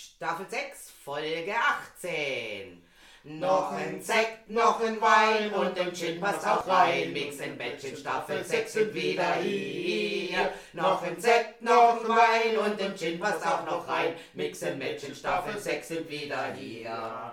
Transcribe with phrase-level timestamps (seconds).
[0.00, 2.82] Staffel 6, Folge 18.
[3.24, 7.12] Noch ein Sekt, noch ein Wein und ein Gin passt auch rein.
[7.12, 10.54] Mix in Bettchen, Staffel 6 sind wieder hier.
[10.72, 14.14] Noch ein Sekt, noch ein Wein und ein Gin passt auch noch rein.
[14.32, 16.82] Mix in Bettchen, Staffel 6 sind wieder hier.
[16.84, 17.32] Ja!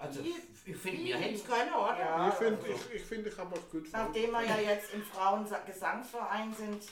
[0.00, 0.20] Also,
[0.64, 1.98] ich finde, mir es keiner, oder?
[1.98, 5.02] Ja, ich finde, ich, ich, find, ich habe auch gut Nachdem wir ja jetzt im
[5.02, 6.84] Frauengesangsverein sind.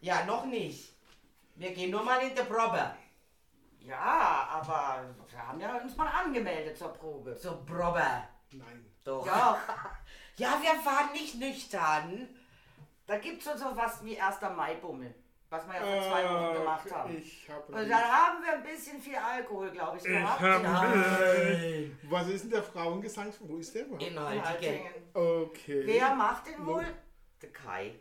[0.00, 0.92] Ja, noch nicht.
[1.54, 2.96] Wir gehen nur mal in die Probe.
[3.86, 7.36] Ja, aber wir haben ja uns mal angemeldet zur Probe.
[7.36, 8.02] Zur Probe.
[8.52, 8.86] Nein.
[9.04, 9.26] Doch.
[9.26, 9.58] Ja,
[10.36, 12.28] Ja, wir waren nicht nüchtern.
[13.06, 14.36] da gibt es so was wie 1.
[14.56, 15.14] Mai-Bummel,
[15.50, 17.14] was wir ja vor zwei Wochen gemacht haben.
[17.14, 17.72] Äh, Ich habe.
[17.72, 20.40] Und dann haben wir ein bisschen viel Alkohol, glaube ich, Ich gehabt.
[20.40, 21.98] hab- Nein.
[22.04, 23.32] Was ist denn der Frauengesang?
[23.40, 24.02] Wo ist der überhaupt?
[24.02, 24.46] In Inhaltige.
[24.46, 24.92] Altingen.
[25.12, 25.82] Okay.
[25.86, 26.86] Wer macht den wohl?
[27.42, 28.00] Der Kai.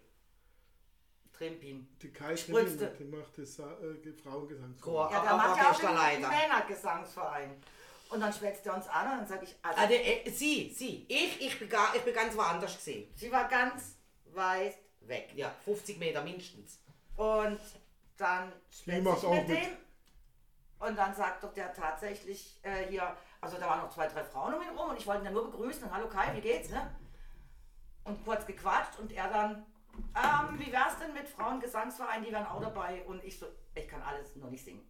[1.41, 1.87] Trimpin.
[2.01, 2.35] Die Kai.
[2.35, 4.75] Trimmel, die macht das äh, Frauengesang.
[4.79, 5.09] Chor.
[5.11, 6.21] Ja, der macht ja auch den.
[6.21, 7.63] Männergesangsverein.
[8.09, 11.05] Und dann schwätzt er uns an und dann sage ich, also, Also, äh, sie, sie.
[11.07, 13.09] Ich, ich, bin gar, ich bin ganz woanders gesehen.
[13.15, 13.95] sie war ganz
[14.33, 15.31] weit weg.
[15.35, 16.79] Ja, 50 Meter mindestens.
[17.15, 17.59] Und
[18.17, 18.51] dann
[18.85, 19.57] ich auch mit mit.
[19.57, 19.77] dem.
[20.79, 24.55] Und dann sagt doch der tatsächlich äh, hier, also da waren noch zwei, drei Frauen
[24.55, 25.83] um ihn rum und ich wollte ihn dann nur begrüßen.
[25.83, 26.95] Und, Hallo Kai, wie geht's, ne?
[28.03, 29.65] Und kurz gequatscht und er dann,
[30.15, 33.03] ähm, wie wär's denn mit Frauengesangsverein, die wären auch dabei.
[33.05, 34.87] Und ich so, ich kann alles nur nicht singen.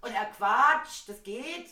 [0.00, 1.68] Und er quatscht, das geht,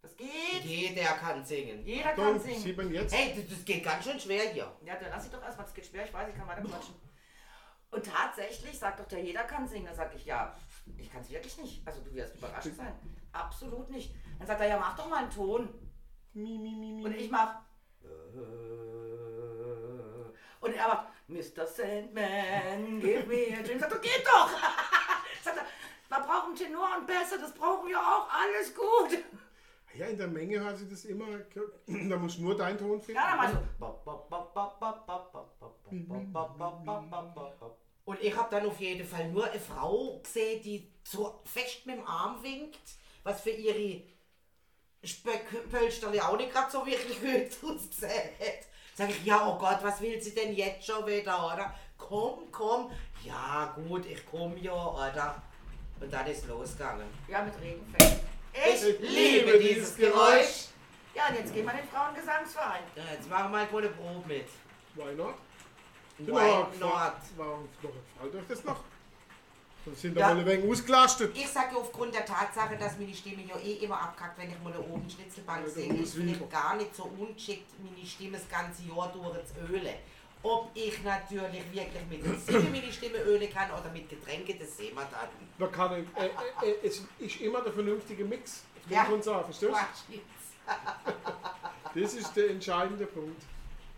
[0.00, 0.62] das geht.
[0.62, 1.84] Jeder kann singen.
[1.84, 2.60] Jeder kann singen.
[2.60, 3.14] sieht man jetzt.
[3.14, 4.70] Hey, das, das geht ganz schön schwer hier.
[4.84, 6.94] Ja, dann lass ich doch erstmal, das geht schwer, ich weiß, ich kann weiter quatschen.
[7.90, 9.86] Und tatsächlich sagt doch der, jeder kann singen.
[9.86, 10.56] Dann sag ich, ja,
[10.96, 11.86] ich kann es wirklich nicht.
[11.86, 12.92] Also du wirst überrascht sein.
[13.32, 14.14] Absolut nicht.
[14.38, 15.68] Dann sagt er, ja, mach doch mal einen Ton.
[16.32, 17.04] Mi, mi, mi, mi.
[17.04, 17.60] Und ich mach.
[20.60, 21.66] Und er macht, Mr.
[21.66, 23.80] Sandman, give me a drink.
[23.80, 24.50] Sagt er, geht doch!
[25.42, 25.66] sagt er,
[26.08, 29.18] wir brauchen Tenor und Bässe, das brauchen wir auch, alles gut.
[29.94, 31.26] Ja, in der Menge hat sie das immer.
[31.86, 33.20] Da musst du nur deinen Ton finden.
[33.20, 33.52] Ja, dann ich
[37.60, 37.76] so.
[38.04, 41.96] Und ich habe dann auf jeden Fall nur eine Frau gesehen, die so fest mit
[41.96, 42.82] dem Arm winkt,
[43.22, 44.02] was für ihre
[45.02, 48.66] Spöckpölsterli auch nicht gerade so wirklich gut aussieht.
[48.96, 51.74] Sag ich, ja, oh Gott, was will sie denn jetzt schon wieder, oder?
[51.98, 52.92] Komm, komm.
[53.24, 55.42] Ja, gut, ich komm ja, oder?
[56.00, 57.06] Und dann ist losgegangen.
[57.26, 58.20] Ja, mit Regenfällen.
[58.52, 60.66] Ich liebe dieses Geräusch.
[61.12, 62.84] Ja, und jetzt gehen wir in den Frauengesangsverein.
[62.94, 64.48] Ja, jetzt machen wir mal eine Probe mit.
[64.94, 65.34] Why not?
[66.18, 67.16] Why not?
[67.36, 68.84] Warum gefällt euch das noch?
[69.84, 70.28] Dann sind Ja.
[70.28, 71.36] ein wenig ausgelastet.
[71.36, 74.74] Ich sage aufgrund der Tatsache, dass meine Stimme ja eh immer abkackt, wenn ich mal
[74.78, 76.46] oben Schnitzelbank Ja, musst vielleicht lieber.
[76.46, 79.94] gar nicht so ungeschickt, meine Stimme das ganze Jahr durch zu ölen.
[80.42, 84.76] Ob ich natürlich wirklich mit dem Singen meine Stimme ölen kann oder mit Getränke, das
[84.76, 85.28] sehen wir dann.
[85.58, 88.62] Da kann ich, äh, äh, äh, es ist immer der vernünftige Mix.
[88.88, 89.04] Ja.
[89.04, 89.08] Ja.
[89.12, 90.18] Und sagen, verstehst du?
[91.94, 93.40] Das ist der entscheidende Punkt.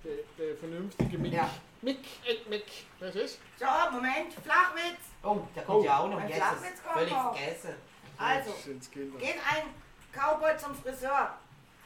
[0.04, 1.34] Der, der vernünftige Mix.
[1.34, 1.50] Ja.
[1.86, 2.66] Mick, äh, Mick.
[2.98, 3.38] Was ist?
[3.60, 4.98] So, Moment, Flachwitz.
[5.22, 5.84] Oh, der kommt Oh.
[5.84, 6.18] ja auch noch.
[6.18, 7.74] Ein Jetzt Flachwitz kommt völlig vergessen.
[8.18, 8.52] Also,
[9.20, 9.72] geht ein
[10.12, 11.38] Cowboy zum Friseur.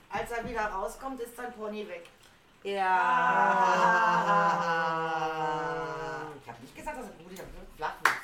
[0.09, 2.09] Als er wieder rauskommt, ist sein Pony weg.
[2.63, 2.81] Ja.
[6.43, 8.23] Ich habe nicht gesagt, dass er gut ist, ich habe gesagt, Flachwitz.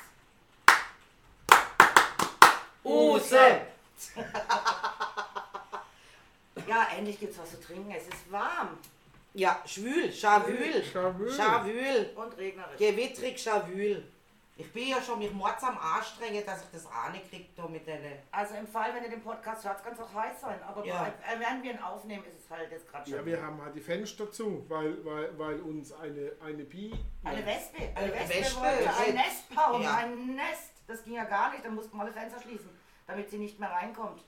[2.83, 3.61] Use!
[6.67, 7.91] Ja, endlich gibt's was zu trinken.
[7.91, 8.77] Es ist warm
[9.37, 10.83] Ja, schwül, schavül.
[10.83, 11.31] Schavül.
[11.31, 12.09] Schavül.
[12.15, 12.77] und regnerisch.
[12.77, 14.03] Gewittrig, schavül.
[14.59, 17.67] Ich bin ja schon mit Mords am anstrengen, dass ich das auch nicht krieg, da
[17.67, 17.99] mit den...
[18.31, 20.59] Also im Fall, wenn ihr den Podcast hört, kann es auch heiß sein.
[20.63, 21.03] Aber Ja.
[21.03, 23.19] bei- während wir ihn aufnehmen, ist es halt jetzt gerade schon.
[23.19, 26.91] Ja, wir haben halt die Fenster zu, weil, weil, weil uns eine, eine Bi.
[27.23, 27.89] Eine Wespe.
[27.93, 29.81] Eine Wespe, Wespe, wollte ein Nest bauen.
[29.83, 29.97] ja.
[29.97, 30.71] Ein Nest.
[30.87, 31.63] Das ging ja gar nicht.
[31.63, 32.69] Dann mussten wir alle Fenster schließen,
[33.05, 34.23] damit sie nicht mehr reinkommt.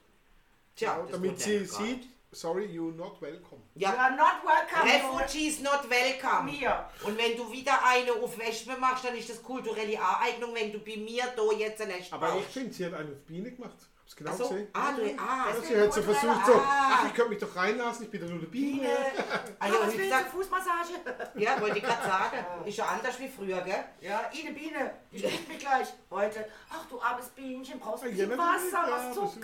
[0.76, 3.60] Tja, Ja, das damit sie sieht, sorry, you're not welcome.
[3.76, 4.86] You Ja, are not welcome.
[4.90, 6.46] Refugees not welcome.
[6.52, 6.86] Mir.
[7.04, 10.80] Und wenn du wieder eine auf Wespe machst, dann ist das kulturelle Aneignung, wenn du
[10.80, 13.78] bei mir da jetzt ein Nest Aber ich finde, sie hat eine auf Biene gemacht.
[14.02, 14.68] Hab's genau so, gesehen.
[14.74, 16.90] ah, du, ah, Das Sie hat so versucht, so, Ah.
[16.94, 18.90] ach, ich könnte mich doch reinlassen, ich bin doch nur eine Biene.
[19.60, 20.02] also, Ah, was willst du?
[20.04, 20.94] gesagt, Fußmassage?
[21.36, 23.84] ja, wollte ich gerade sagen, ist ja anders wie früher, gell?
[24.02, 26.44] Ja, Ine Biene, die spricht mich gleich heute.
[26.72, 29.42] Ach du armes Bienchen, brauchst ein Ja, Wasser, ja, was das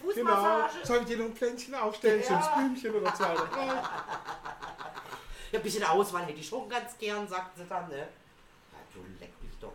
[0.00, 0.30] Zucker, Genau.
[0.34, 0.86] Fußmassage.
[0.86, 2.56] Soll ich dir noch ein Pflänzchen aufstellen, so ein Ja.
[2.56, 3.66] Blümchen oder zwei oder drei?
[3.66, 7.98] Ja, ein bisschen Auswahl hätte ich schon ganz gern, sagt sie dann, ne?
[7.98, 9.72] Ja, du leck mich doch.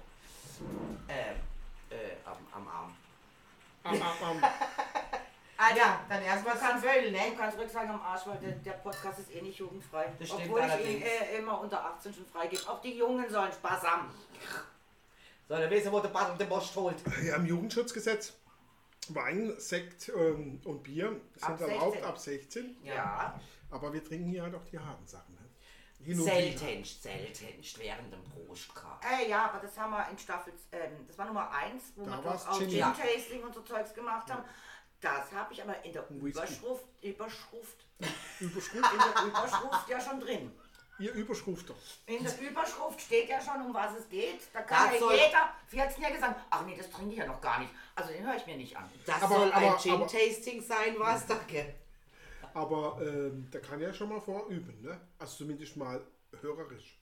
[1.09, 1.35] Ähm,
[1.89, 2.95] äh, am, am Arm.
[3.83, 4.43] Am, am, am.
[5.57, 7.19] Also, Ja, dann erstmal kann Wöll, Du ne?
[7.37, 10.11] kannst ruhig sagen am Arsch, weil der, der Podcast ist eh nicht jugendfrei.
[10.19, 12.61] Das Obwohl ich ihn äh, immer unter 18 schon freigebe.
[12.69, 14.09] Auch die Jungen sollen Spaß haben.
[15.47, 16.97] Soll er wissen, wo der Ball und der Most holt.
[17.23, 18.33] Ja, im Jugendschutzgesetz
[19.13, 22.03] Wein, Sekt ähm, und Bier sind Ab erlaubt 16.
[22.03, 22.77] ab 16.
[22.83, 23.39] Ja.
[23.69, 25.35] Aber wir trinken hier halt auch die harten Sachen.
[25.35, 25.41] Ne?
[26.13, 29.03] Seltenst, seltenst während dem Prostkart.
[29.03, 32.23] Äh, ja, aber das haben wir in Staffel, ähm, das war Nummer 1, wo Da
[32.23, 32.69] wir doch auch Gin.
[32.69, 32.91] Ja.
[32.91, 34.43] Tasting und so Zeugs gemacht haben.
[35.01, 36.07] Das habe ich aber in der.
[36.09, 37.85] Überschrift, Überschrift,
[38.39, 38.73] Überschrift?
[38.75, 40.51] in der Überschrift ja schon drin.
[40.97, 41.75] Ihr Überschrift doch.
[42.05, 44.39] In der Überschrift steht ja schon, um was es geht.
[44.53, 47.41] Da kann Das ja soll- jeder 14-Jährige sagen, ach nee, das trinke ich ja noch
[47.41, 47.71] gar nicht.
[47.95, 48.89] Also den höre ich mir nicht an.
[49.05, 51.25] Das Aber- soll ein aber- Gin-Tasting sein, was?
[51.27, 51.75] Danke.
[52.53, 54.99] Aber ähm, da kann ja schon mal vorüben, ne?
[55.19, 56.01] Also zumindest mal
[56.41, 56.97] hörerisch.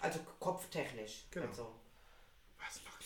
[0.00, 1.26] Also kopftechnisch.
[1.30, 1.46] Genau.
[1.48, 1.74] Also.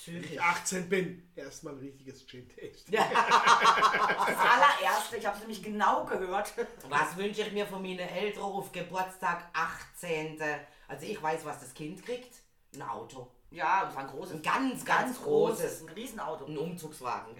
[0.09, 0.33] Psychisch.
[0.33, 1.31] ich 18 bin?
[1.37, 2.91] Erstmal ein richtiges Gin-Taste.
[2.93, 6.53] Das allererste, ich habe es nämlich genau gehört.
[6.89, 10.41] Was wünsche ich mir von meinen Eltern auf Geburtstag 18.
[10.87, 12.35] Also ich weiß, was das Kind kriegt.
[12.75, 13.31] Ein Auto.
[13.51, 15.83] Ja, und es war ein großes, Ein ganz, ganz großes.
[15.83, 16.45] ein Riesenauto.
[16.45, 17.35] Ein Umzugswagen.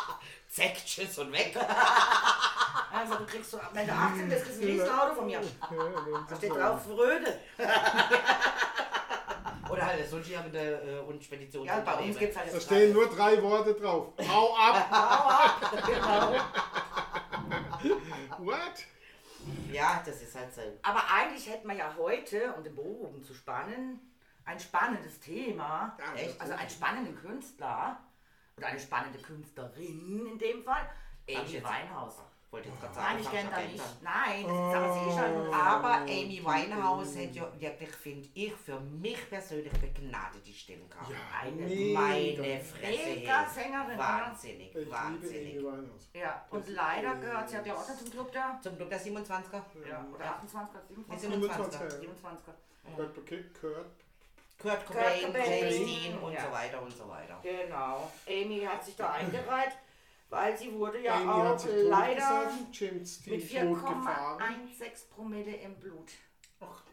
[0.48, 1.56] Zack, tschüss und weg.
[2.92, 5.40] Also du kriegst so, wenn du 18 bist, kriegst du ein Riesenauto von mir.
[6.28, 7.40] Da steht drauf, Fröde.
[9.84, 11.66] Oder halt das Sulchi-Abende äh, und Spedition.
[11.66, 14.12] Ja, bei uns gibt es halt Da stehen nur drei Worte drauf.
[14.28, 15.72] Hau ab!
[15.86, 16.34] Genau.
[18.38, 18.86] What?
[19.70, 20.62] Ja, das ist halt so.
[20.82, 24.00] Aber eigentlich hätten wir ja heute, um den Bogen zu spannen,
[24.44, 25.96] ein spannendes Thema.
[25.98, 26.40] Ja, Echt?
[26.40, 27.98] Also einen spannenden Künstler
[28.56, 30.88] oder eine spannende Künstlerin in dem Fall.
[31.28, 32.16] Amy jetzt- Winehouse.
[32.54, 33.06] Wollte jetzt gerade sagen.
[33.14, 34.02] Nein, ich kenne da nicht.
[34.02, 35.54] Nein, das ist aber sie schon.
[35.54, 41.10] Aber Amy Winehouse hat ja wirklich, finde ich, für mich persönlich begnadete Stimme gehabt.
[41.10, 41.98] Ja, Eine mega.
[42.00, 43.08] Meine Fresse.
[43.08, 43.46] Mega.
[43.52, 45.56] Sängerin, Wahnsinnig, Ich liebe wahnsinnig.
[45.56, 46.08] Amy Winehouse.
[46.14, 48.58] Ja, und leider gehört sie ja auch noch zum Club da.
[48.62, 49.62] Zum Glück der 27er.
[49.90, 51.88] Ja, oder 28, Die 27, 27er.
[51.88, 52.00] 27er.
[52.00, 52.54] 27.
[52.96, 53.86] Kurt, Bucket- Kurt.
[54.62, 55.44] Kurt Cobain, Cobain.
[55.44, 56.46] Jay-Z und Ja.
[56.46, 57.36] so weiter und so weiter.
[57.42, 58.08] Genau.
[58.28, 59.72] Amy hat sich da eingereiht,
[60.34, 64.42] weil sie wurde ja Amy auch leider mit Steve tot gefahren.
[64.42, 66.10] 4,16 Promille im Blut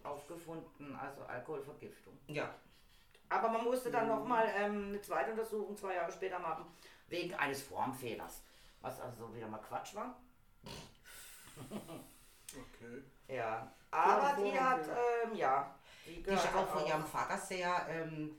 [0.03, 2.17] aufgefunden, also Alkoholvergiftung.
[2.27, 2.53] Ja.
[3.29, 6.65] Aber man musste dann nochmal ähm, eine zweite Untersuchung zwei Jahre später machen,
[7.07, 8.43] wegen eines Formfehlers.
[8.81, 10.21] Was also wieder mal Quatsch war.
[11.69, 13.03] Okay.
[13.27, 13.71] Ja.
[13.91, 18.37] Aber Ja, die hat, ähm, ja, die Die ist auch von ihrem Vater sehr, ähm,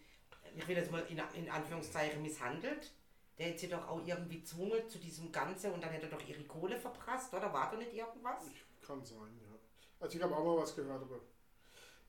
[0.54, 2.92] ich will jetzt mal in, in Anführungszeichen misshandelt.
[3.38, 6.28] Der hat sie doch auch irgendwie gezwungen zu diesem Ganze und dann hätte er doch
[6.28, 7.52] ihre Kohle verprasst, oder?
[7.52, 8.44] War da nicht irgendwas?
[8.86, 9.58] Kann sein, ja.
[10.00, 11.20] Also ich habe auch mal was gehört, aber.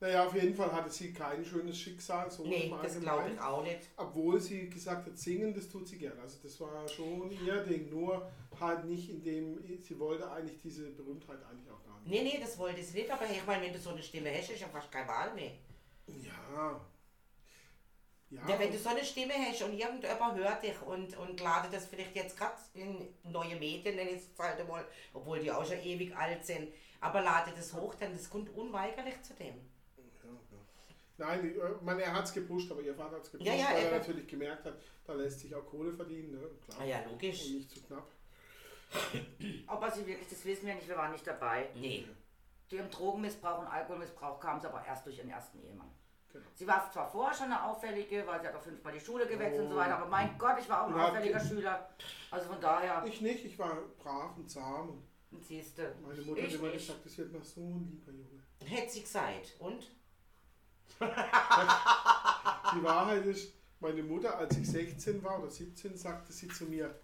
[0.00, 3.62] Naja, auf jeden Fall hatte sie kein schönes Schicksal, so Nee, das glaube ich auch
[3.62, 3.88] nicht.
[3.96, 6.18] Obwohl sie gesagt hat, singen, das tut sie gern.
[6.20, 8.30] Also das war schon ihr Ding, nur
[8.60, 12.10] halt nicht in dem, sie wollte eigentlich diese Berühmtheit eigentlich auch gar nicht.
[12.10, 14.50] Nee, nee, das wollte sie nicht, aber ich meine, wenn du so eine Stimme hast,
[14.50, 15.52] ist ja fast keine Wahl mehr.
[16.06, 16.84] Ja.
[18.30, 21.72] Ja, Ja, wenn du so eine Stimme hast und irgendjemand hört dich und, und ladet
[21.72, 25.64] das vielleicht jetzt gerade in neue Medien, nenne ich es halt einmal, obwohl die auch
[25.64, 29.54] schon ewig alt sind, aber ladet es hoch, dann das kommt unweigerlich zu dem.
[29.96, 30.56] ja, ja.
[31.16, 33.54] Nein, ich äh, meine, er hat es gepusht, aber ihr Vater hat es gepusht, Ja,
[33.54, 34.74] ja, weil er natürlich gemerkt hat,
[35.06, 36.48] da lässt sich auch Kohle verdienen, ne?
[36.64, 36.80] Klar.
[36.80, 37.44] Ah ja, logisch.
[37.46, 38.08] Und nicht zu knapp.
[39.66, 41.68] Aber sie wirklich, das wissen wir nicht, wir waren nicht dabei.
[41.74, 42.06] Nee.
[42.70, 45.90] Ihrem Drogenmissbrauch und Alkoholmissbrauch kam sie aber erst durch ihren ersten Ehemann.
[46.34, 46.46] Genau.
[46.54, 49.62] Sie war zwar vorher schon eine auffällige, weil sie hat auch fünfmal die Schule gewechselt
[49.66, 51.88] und so weiter, aber mein Gott, ich war auch ein hat auffälliger ge- Schüler.
[52.30, 55.94] Also von daher, Ich nicht, ich war brav und zahm und siehst du.
[56.04, 56.86] meine Mutter hat Ich immer nicht.
[56.86, 58.42] gesagt, das wird noch so ein lieber Junge.
[58.90, 59.54] Sie gesagt.
[59.60, 59.90] Und?
[61.00, 66.98] Die Wahrheit ist, meine Mutter, als ich 16 war oder 17, sagte sie zu mir,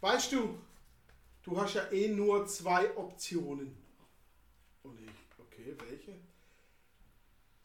[0.00, 0.58] weißt du,
[1.42, 3.76] du hast ja eh nur zwei Optionen.
[4.82, 6.18] Und ich, okay, welche?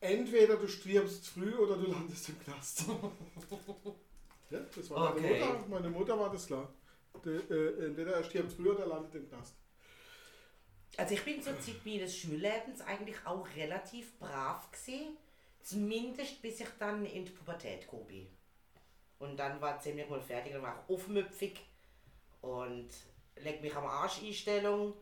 [0.06, 2.86] Entweder du stirbst früh oder du landest im Knast.
[4.50, 5.40] ja, das war meine Okay.
[5.40, 5.66] Mutter.
[5.68, 6.74] Meine Mutter war das klar.
[7.24, 9.56] De, äh, entweder er stirbt früh oder er landet im Knast.
[10.98, 15.18] Also ich bin zur Zeit meines Schullebens eigentlich auch relativ brav gewesen.
[15.62, 18.06] Zumindest bis ich dann in die Pubertät kam.
[18.08, 18.28] bin.
[19.20, 21.60] Und dann war ziemlich mal fertig und war aufmüpfig
[22.42, 22.90] und
[23.38, 24.94] leg mich am Arsch Einstellung.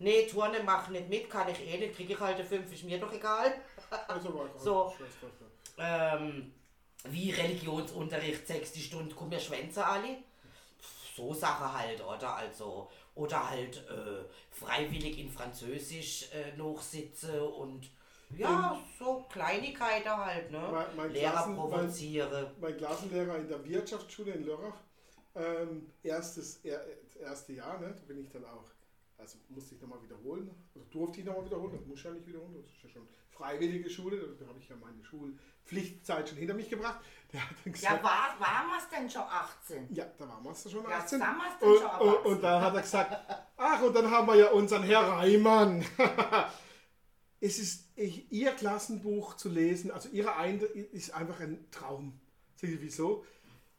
[0.00, 2.84] Nee, Turnen mach nicht mit, kann ich eh nicht, kriege ich halt eine 5, ist
[2.84, 3.52] mir doch egal.
[4.08, 4.94] Also war ich So.
[5.78, 6.52] Ähm,
[7.04, 10.18] wie Religionsunterricht, sechste Stunde, kommen mir Schwänze alle.
[11.16, 12.34] So Sache halt, oder?
[12.36, 14.24] Also, oder halt äh,
[14.54, 17.90] freiwillig in Französisch äh, noch sitze und
[18.36, 20.68] ja, so Kleinigkeiten halt, ne?
[20.70, 22.52] Mein- mein Lehrer Klassen- provoziere.
[22.60, 24.76] mein Klassenlehrer in der Wirtschaftsschule in Lörrach,
[25.34, 26.84] ähm, erstes, er,
[27.20, 28.64] erste Jahr, ne, da bin ich dann auch
[29.18, 30.50] Also musste ich nochmal wiederholen.
[30.74, 31.72] Also durfte ich nochmal wiederholen.
[31.72, 32.54] Das muss ich ja nicht wiederholen.
[32.54, 34.36] Das ist ja schon freiwillige Schule.
[34.38, 37.00] Da habe ich ja meine Schulpflichtzeit schon hinter mich gebracht.
[37.32, 39.92] Der hat dann Ja, war, waren wir es denn schon 18?
[39.92, 41.18] ja, da waren wir es schon Ja, 18.
[41.20, 42.26] damals dann und, schon und, erwachsen.
[42.32, 45.84] und dann hat er gesagt, ach, und dann haben wir ja unseren Herr Reimann.
[47.40, 52.20] es ist ich, Ihr Klassenbuch zu lesen, also Ihre eine ist einfach ein Traum.
[52.54, 53.24] Sehen Sie wieso?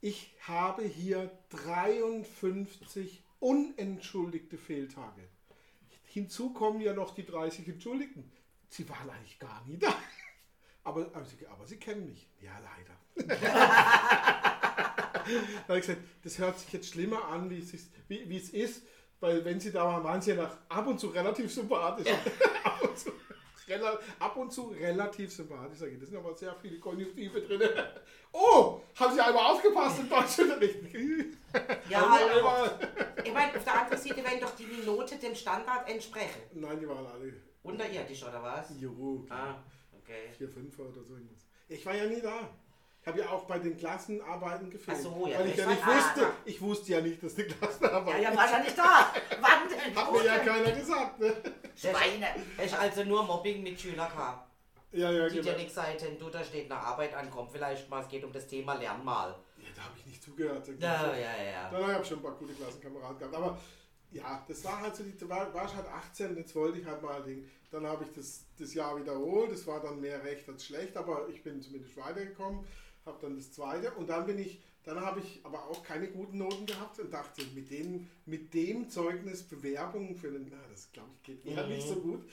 [0.02, 5.22] Ich habe hier 53 unentschuldigte Fehltage.
[6.06, 8.32] Hinzu kommen ja noch die 30 Entschuldigten.
[8.70, 9.94] Sie waren eigentlich gar nie da.
[10.84, 12.30] Aber, aber, Sie, aber Sie kennen mich.
[12.42, 13.38] Ja, leider.
[15.68, 18.38] Da habe ich gesagt, das hört sich jetzt schlimmer an, wie es ist, wie, wie
[18.38, 18.82] es ist
[19.20, 22.08] weil wenn Sie da waren, waren Sie ja nach, ab und zu relativ sympathisch.
[22.64, 23.12] ab, und zu,
[24.20, 25.80] ab und zu relativ sympathisch.
[25.80, 27.62] Da sind aber sehr viele Konjunktive drin.
[28.32, 30.78] Oh, haben Sie einmal aufgepasst im Deutschunterricht?
[31.90, 32.80] Ja, einmal.
[33.24, 36.42] Ich meine, auf der anderen Seite werden doch die Note dem Standard entsprechen.
[36.54, 37.34] Nein, die waren alle.
[37.64, 38.70] Unterirdisch, oder was?
[38.80, 39.56] Jo, Ah,
[39.98, 40.30] okay.
[40.38, 41.48] vier, fünf oder so irgendwas.
[41.68, 42.50] Ich war ja nie da.
[43.02, 44.98] Ich habe ja auch bei den Klassenarbeiten gefehlt.
[45.00, 46.26] Ach so, ja, weil ich ja nicht war- wusste.
[46.28, 46.32] ah.
[46.46, 48.22] Ich wusste ja nicht, dass die Ja, Klassenarbeit.
[48.22, 49.14] ja, wahrscheinlich da.
[49.42, 49.96] Wann denn?
[49.96, 51.20] Hat mir ja keiner gesagt.
[51.20, 51.34] Ne?
[51.76, 52.28] Schweine.
[52.64, 54.50] Ist also nur Mobbing mit Schüler gehabt.
[54.92, 55.52] Ja, ja, Die genau.
[55.52, 58.24] dir nicht gesagt haben, du, da steht eine Arbeit an, komm vielleicht mal, es geht
[58.24, 59.30] um das Thema Lern mal.
[59.58, 60.68] Ja, da habe ich nicht zugehört.
[60.68, 61.72] ich Ja, ja, ja.
[61.72, 63.36] Ja, ich habe schon ein paar gute Klassenkameraden gehabt.
[63.36, 63.58] Aber
[64.12, 66.86] ja, das war halt so, die, da war, war ich halt 18, jetzt wollte ich
[66.86, 67.48] halt mal Ding.
[67.72, 69.52] Dann habe ich das, das Jahr wiederholt.
[69.52, 72.66] Das war dann mehr recht als schlecht, aber ich bin zumindest weitergekommen.
[73.10, 76.38] Habe dann das zweite und dann bin ich, dann habe ich aber auch keine guten
[76.38, 81.10] Noten gehabt und dachte, mit dem, mit dem Zeugnis Bewerbung für den, na, das glaube
[81.16, 81.68] ich geht Mhm.
[81.70, 82.30] nicht so gut.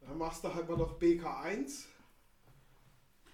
[0.00, 1.86] Dann machst du halt mal noch BK1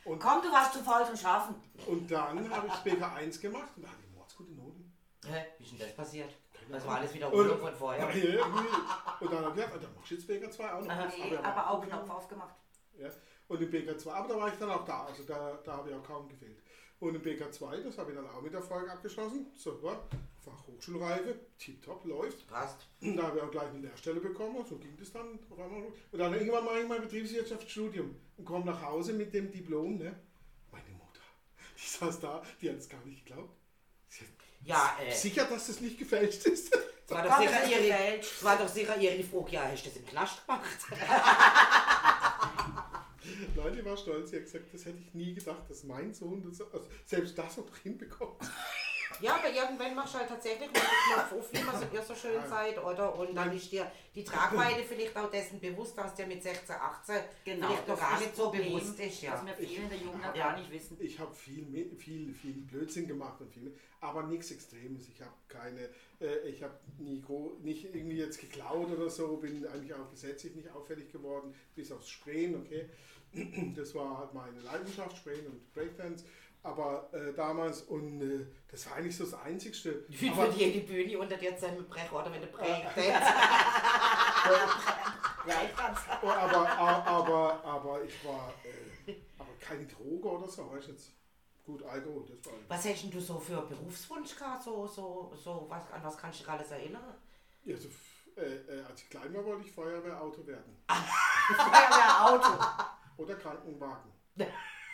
[0.04, 1.54] und, Komm, du warst zu faul zum Schaffen.
[1.86, 4.92] und dann habe ich BK1 gemacht und da hatte ich mordsgute Noten.
[5.26, 5.44] Hä?
[5.58, 6.34] Wie ist denn das passiert?
[6.70, 8.06] Das war alles Wiederholung Und- von vorher.
[9.20, 10.88] Und dann habe ich gedacht, dann machst du jetzt BK2 auch noch.
[10.90, 11.06] Aha.
[11.18, 12.54] Nee, ja, aber auch Knopf aufgemacht.
[12.98, 13.08] Ja.
[13.48, 15.96] Und im BK2, aber da war ich dann auch da, also da, da habe ich
[15.96, 16.58] auch kaum gefehlt.
[17.00, 19.46] Und im BK2, das habe ich dann auch mit Erfolg abgeschlossen.
[19.54, 20.02] Super,
[20.44, 22.46] Fachhochschulreife, tipptopp, läuft.
[22.48, 22.88] Passt.
[23.00, 25.82] Und da habe ich auch gleich eine Lehrstelle bekommen, so ging das dann auf einmal.
[26.10, 29.98] Und dann irgendwann mache ich mein Betriebswirtschaftsstudium und komme nach Hause mit dem Diplom.
[29.98, 30.16] Ne?
[30.72, 31.20] Meine Mutter,
[31.76, 33.54] die saß da, die hat es gar nicht geglaubt.
[34.08, 34.30] Sie hat
[34.64, 36.74] Ja, äh, Sicher, dass das nicht gefälscht ist.
[36.74, 38.32] es war, doch sicher ihre, gefälscht.
[38.38, 40.78] es war doch sicher ihre Frage, ja, hast du das im Knast gemacht?
[43.38, 44.30] Die war stolz.
[44.30, 47.56] Sie hat gesagt, das hätte ich nie gedacht, dass mein Sohn das, also selbst das
[47.56, 48.40] noch hinbekommt.
[49.20, 52.02] Ja, aber irgendwann machst du halt tatsächlich mal den Knopf auf, wie man so, ihr
[52.02, 53.18] so schön seid, oder?
[53.18, 57.16] Und dann ist dir die Tragweite vielleicht auch dessen bewusst, dass dir mit 16, 18
[57.44, 59.22] Genau, vielleicht noch gar nicht so Problem, bewusst ist.
[59.22, 59.32] Ja.
[59.32, 60.32] Was mir viele in der Jugend Ja.
[60.32, 60.96] gar nicht wissen.
[61.00, 65.08] Ich habe viel, viel, viel Blödsinn gemacht und viel, aber nichts Extremes.
[65.08, 65.88] Ich habe keine,
[66.20, 70.54] äh, ich habe nie gro nicht irgendwie jetzt geklaut oder so, bin eigentlich auch gesetzlich
[70.54, 72.88] nicht auffällig geworden, bis aufs Sprayen, okay.
[73.76, 76.24] Das war halt meine Leidenschaft, Sprayen und Breakdance.
[76.68, 80.04] Aber äh, damals und äh, das war eigentlich so das Einzigste.
[80.08, 82.94] Wie Aber- für die Bühne unter dir zusammenbrechen, oder wenn du prägst.
[85.46, 85.98] Breitband.
[86.22, 90.92] Oh, aber, aber, aber, aber ich war äh, aber keine Droge oder so, weißt du
[90.92, 91.12] jetzt.
[91.64, 94.62] Gut, Alkohol, das war Was hast denn du so für Berufswunsch gehabt?
[94.62, 97.14] So, so, so, was, an was kannst du dich alles erinnern?
[97.64, 97.88] Ja, so,
[98.36, 100.76] äh, äh, als ich klein war, wollte ich Feuerwehrauto werden.
[101.56, 102.58] Feuerwehrauto.
[103.18, 104.10] Oder Krankenwagen.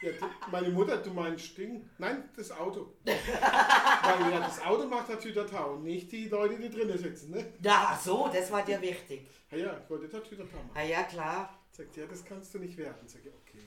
[0.04, 0.12] Ja,
[0.50, 1.88] meine Mutter, du meinst Ding?
[1.98, 2.94] Nein, das Auto.
[3.04, 7.30] Weil ja, das Auto macht der Tütertau, nicht die Leute, die drinnen sitzen.
[7.30, 7.52] Ne?
[7.62, 9.26] Ja, ach so, das war dir wichtig.
[9.50, 10.70] Ja, ja, ich wollte der Tütertau machen.
[10.74, 11.58] Ah ja, klar.
[11.70, 13.06] Sagt, ja, das kannst du nicht werden.
[13.06, 13.64] Sag ich, okay.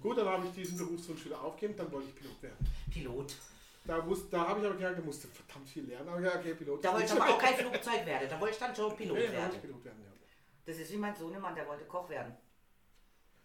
[0.00, 2.66] Gut, dann habe ich diesen Berufswunsch wieder aufgegeben, dann wollte ich Pilot werden.
[2.92, 3.34] Pilot.
[3.84, 3.98] Da,
[4.30, 6.08] da habe ich aber da musste verdammt viel lernen.
[6.08, 6.84] Aber ja, okay, Pilot.
[6.84, 8.28] Da wollte ich aber auch kein Flugzeug werden.
[8.30, 9.60] Da wollte ich dann schon Pilot Ja, werden.
[9.60, 10.12] Pilot werden, ja.
[10.64, 12.36] Das ist wie mein Sohnemann, der wollte Koch werden.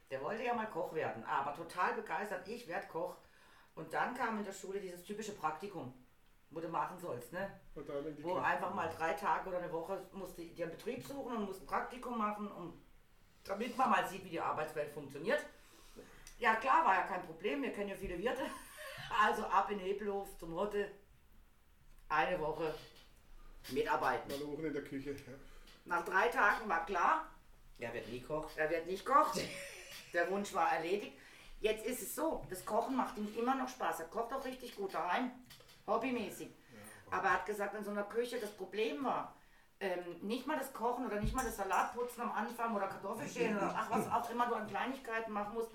[0.09, 3.15] Der wollte ja mal Koch werden, aber total begeistert, ich werde Koch.
[3.75, 5.93] Und dann kam in der Schule dieses typische Praktikum,
[6.49, 7.59] wo du machen sollst, ne?
[7.75, 8.47] Und dann in die Wo Klasse.
[8.47, 11.61] einfach mal drei Tage oder eine Woche musst du dir einen Betrieb suchen und musst
[11.61, 12.81] ein Praktikum machen, um,
[13.43, 15.45] damit man mal sieht, wie die Arbeitswelt funktioniert.
[16.39, 18.43] Ja klar, war ja kein Problem, wir kennen ja viele Wirte.
[19.21, 20.91] Also ab in Hebelhof zum Hotte,
[22.09, 22.73] eine Woche
[23.69, 24.29] mitarbeiten.
[24.29, 25.11] Mal oben in der Küche.
[25.11, 25.17] Ja.
[25.85, 27.25] Nach drei Tagen war klar,
[27.77, 28.49] Ja, wird nie Koch.
[28.57, 29.33] er wird nicht Koch.
[30.13, 31.17] Der Wunsch war erledigt.
[31.59, 34.01] Jetzt ist es so, das Kochen macht ihm immer noch Spaß.
[34.01, 35.31] Er kocht auch richtig gut daheim,
[35.87, 36.49] hobbymäßig.
[37.09, 39.33] Aber er hat gesagt, in so einer Küche das Problem war,
[39.79, 43.73] ähm, nicht mal das Kochen oder nicht mal das Salatputzen am Anfang oder Kartoffelschälen oder
[43.75, 45.69] ach, was auch immer du an Kleinigkeiten machen musst,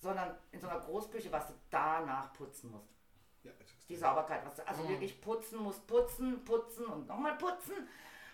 [0.00, 2.88] sondern in so einer Großküche, was du danach putzen musst.
[3.42, 3.52] Ja,
[3.88, 7.88] Die Sauberkeit, was du also wirklich putzen musst, putzen, putzen und nochmal putzen.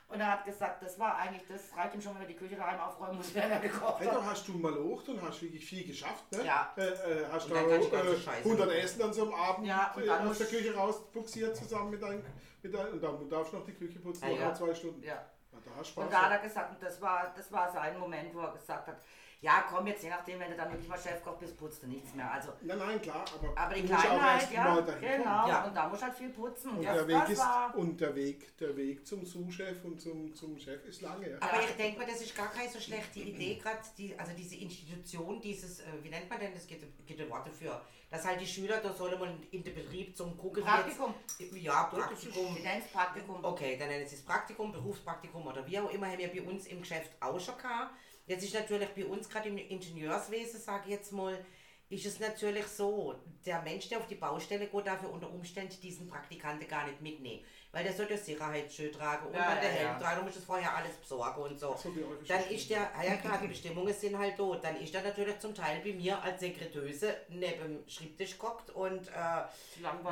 [0.08, 2.56] Und er hat gesagt, das war eigentlich, das reicht ihm schon, wenn er die Küche
[2.56, 4.06] daheim aufräumen muss, wenn er gekocht hat.
[4.06, 6.44] da hast du mal hoch und hast wirklich viel geschafft, ne?
[6.44, 6.72] Ja.
[6.76, 8.70] Äh, äh, hast dann du ganze äh, Scheiße 100 mitnehmen.
[8.84, 12.02] Essen an so einem Abend Ja, und äh, dann aus der Küche rausbuxiert zusammen mit
[12.02, 12.22] deinem,
[12.62, 14.48] mit deinem, und dann darfst du noch die Küche putzen, noch ja.
[14.48, 15.02] mal zwei Stunden.
[15.02, 15.24] Ja.
[15.64, 16.04] Da hast du Spaß.
[16.04, 18.86] Und da hat er gesagt, und das war, das war sein Moment, wo er gesagt
[18.86, 18.96] hat,
[19.44, 22.14] ja komm jetzt, je nachdem, wenn du dann wirklich mal Chefkoch bist, putzt du nichts
[22.14, 22.30] mehr.
[22.32, 25.18] Also, Nein, nein, klar, aber, aber die du musst auch Kleinheit, erst ja, mal dahin
[25.18, 25.48] genau.
[25.48, 25.64] Ja.
[25.64, 26.70] und da muss halt viel putzen.
[26.70, 30.00] Und, Und das, der Weg ist war, und der Weg, der Weg zum Sous-Chef und
[30.00, 31.30] zum, zum Chef ist lange.
[31.30, 31.36] Ja.
[31.42, 31.68] Aber Ja.
[31.68, 35.40] ich denke mal, das ist gar keine so schlechte Idee, gerade die, also diese Institution,
[35.42, 38.46] dieses, äh, wie nennt man denn, das gibt, gibt ein Wort dafür, dass halt die
[38.46, 41.14] Schüler, da sollen mal in den Betrieb zum Gucken Praktikum.
[41.38, 42.54] Jetzt, ja, Praktikum.
[42.54, 43.44] Wir nennen es Praktikum.
[43.44, 46.66] Okay, dann nennen sie es Praktikum, Berufspraktikum oder wie auch immer, haben wir bei uns
[46.66, 47.94] im Geschäft auch schon gehabt.
[48.26, 51.44] Jetzt ist natürlich bei uns gerade im Ingenieurswesen, sage ich jetzt mal,
[51.90, 53.14] ist es natürlich so,
[53.44, 57.00] der Mensch, der auf die Baustelle geht, darf ja unter Umständen diesen Praktikanten gar nicht
[57.00, 57.44] mitnehmen.
[57.72, 59.98] Weil der soll ja Sicherheitsschuhe tragen und Ja, dann der ja, Helm ja.
[59.98, 61.76] tragen, du musst das vorher alles besorgen und so.
[61.76, 61.92] So
[62.26, 64.64] Dann ist der, ja klar, die Bestimmungen sind halt dort.
[64.64, 69.08] Dann ist er natürlich zum Teil bei mir als Sekretöse neben dem Schreibtisch gehockt und
[69.08, 69.12] äh,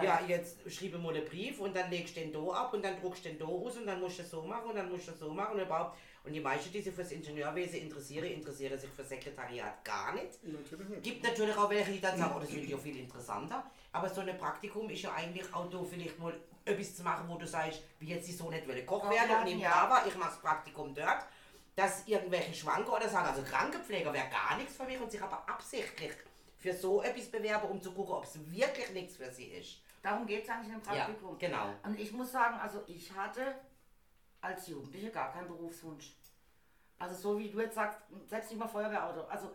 [0.02, 3.00] ja, jetzt schreibe mal einen Brief und dann legst du den da ab und dann
[3.00, 5.06] druckst du den da aus und dann musst du es so machen und dann musst
[5.08, 5.96] du es so machen und überhaupt.
[6.24, 10.42] Und die meisten, die sich fürs Ingenieurwesen interessieren, interessieren sich für Sekretariat gar nicht.
[10.44, 11.02] Natürlich nicht.
[11.02, 13.64] Gibt natürlich auch welche, die dann sagen, oh, das finde ich ja viel interessanter.
[13.90, 16.32] Aber so ein Praktikum ist ja eigentlich auch da vielleicht mal
[16.64, 19.48] etwas zu machen, wo du sagst, wie jetzt die so nicht will Koch werden und
[19.48, 19.70] im ja.
[19.70, 21.26] Cover, ich mache das Praktikum dort,
[21.74, 25.42] dass irgendwelche Schwanker oder sagen, also Krankenpfleger wäre gar nichts für mich und sich aber
[25.48, 26.12] absichtlich
[26.58, 29.80] für so etwas bewerben, um zu gucken, ob es wirklich nichts für sie ist.
[30.02, 31.36] Darum geht es eigentlich im Praktikum.
[31.40, 31.74] Ja, genau.
[31.84, 33.54] Und ich muss sagen, also ich hatte
[34.42, 36.14] als Jugendliche gar keinen Berufswunsch.
[36.99, 39.22] Also so wie du jetzt sagst, selbst nicht mal Feuerwehrauto.
[39.22, 39.52] Also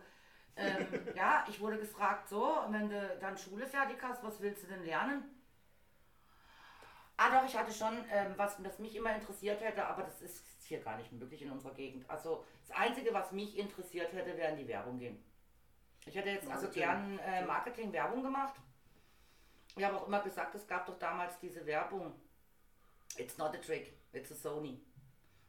[0.56, 4.66] ähm, ja, ich wurde gefragt, so, wenn du dann Schule fertig hast, was willst du
[4.66, 5.22] denn lernen?
[7.16, 10.44] Ah doch, ich hatte schon, ähm, was das mich immer interessiert hätte, aber das ist
[10.62, 12.08] hier gar nicht möglich in unserer Gegend.
[12.08, 15.24] Also das Einzige, was mich interessiert hätte, wäre in die Werbung gehen.
[16.06, 18.54] Ich hätte jetzt also gern äh, Marketing, Werbung gemacht.
[19.76, 22.14] Ich habe auch immer gesagt, es gab doch damals diese Werbung.
[23.16, 24.80] It's not a trick, it's a Sony.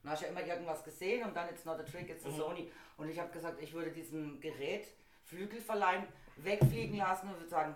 [0.01, 2.31] Dann hast du ja immer irgendwas gesehen und dann it's not a trick, it's a
[2.31, 2.71] Sony.
[2.97, 4.87] Und ich habe gesagt, ich würde diesem Gerät
[5.25, 7.75] Flügel verleihen, wegfliegen lassen und würde sagen,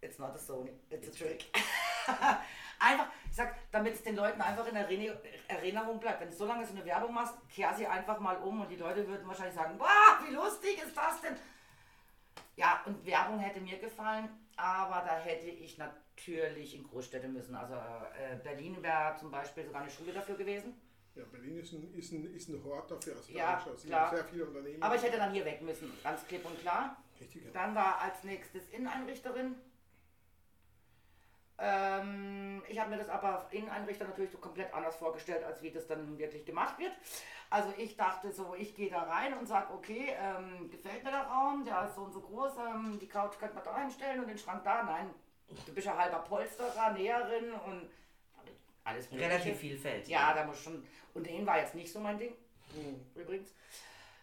[0.00, 1.44] it's not a Sony, it's a trick.
[2.78, 5.16] einfach, ich sag, damit es den Leuten einfach in Erinner-
[5.48, 6.20] Erinnerung bleibt.
[6.20, 8.76] Wenn du so lange so eine Werbung machst, kehr sie einfach mal um und die
[8.76, 11.36] Leute würden wahrscheinlich sagen, boah, wie lustig ist das denn?
[12.56, 17.54] Ja, und Werbung hätte mir gefallen, aber da hätte ich natürlich in Großstädte müssen.
[17.54, 20.74] Also äh, Berlin wäre zum Beispiel sogar eine Schule dafür gewesen.
[21.14, 23.16] Ja, Berlin ist ein, ist ein, ist ein Hort dafür.
[23.16, 24.10] Also Ja, da klar.
[24.10, 24.82] sehr viele Unternehmen.
[24.82, 26.96] Aber ich hätte dann hier weg müssen, ganz klipp und klar.
[27.20, 27.50] Richtig, ja.
[27.52, 29.54] Dann war als nächstes Inneneinrichterin.
[31.56, 35.86] Ähm, ich habe mir das aber Inneneinrichter natürlich so komplett anders vorgestellt, als wie das
[35.86, 36.90] dann wirklich gemacht wird.
[37.48, 41.22] Also ich dachte so, ich gehe da rein und sage, okay, ähm, gefällt mir der
[41.28, 44.26] Raum, der ist so und so groß, ähm, die Couch könnte man da hinstellen und
[44.28, 44.82] den Schrank da.
[44.82, 45.10] Nein,
[45.66, 47.88] du bist ja halber Polsterer, Näherin und
[48.84, 49.30] alles Mögliche.
[49.30, 50.08] Relativ vielfältig.
[50.08, 50.82] Ja, da muss schon.
[51.14, 52.34] Und den war jetzt nicht so mein Ding,
[53.14, 53.54] übrigens.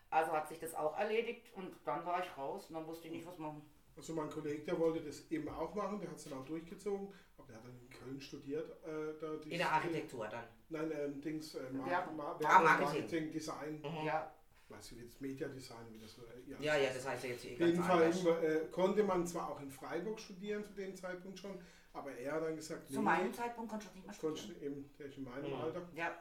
[0.09, 3.13] Also hat sich das auch erledigt und dann war ich raus und dann wusste ich
[3.13, 3.61] nicht, was machen.
[3.95, 7.13] Also mein Kollege, der wollte das eben auch machen, der hat es dann auch durchgezogen,
[7.37, 8.69] aber der hat dann in Köln studiert.
[8.85, 10.43] Äh, da die In der Architektur dann.
[10.69, 12.15] Nein, ähm, Dings, äh, Mar Werbung.
[12.17, 12.85] Mar Ah, Werbung, Marketing.
[13.01, 14.33] Marketing, Design, Ja,
[14.71, 16.21] weißt du, wie das Media Design, wie das so.
[16.23, 18.43] Äh, Ja, ja, das heißt ja jetzt eh Auf jeden ganz Fall anders.
[18.43, 21.59] äh, konnte man zwar auch in Freiburg studieren zu dem Zeitpunkt schon,
[21.93, 24.73] aber er hat dann gesagt, zu meinem Zeitpunkt konnte ich noch nicht mal konntest studieren.
[24.73, 25.61] du eben, der ist in meinem Mhm.
[25.61, 25.89] Alter.
[25.95, 26.15] Ja,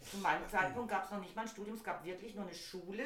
[0.00, 2.54] zu meinem Zeitpunkt gab es noch nicht mal ein Studium, es gab wirklich nur eine
[2.54, 3.04] Schule.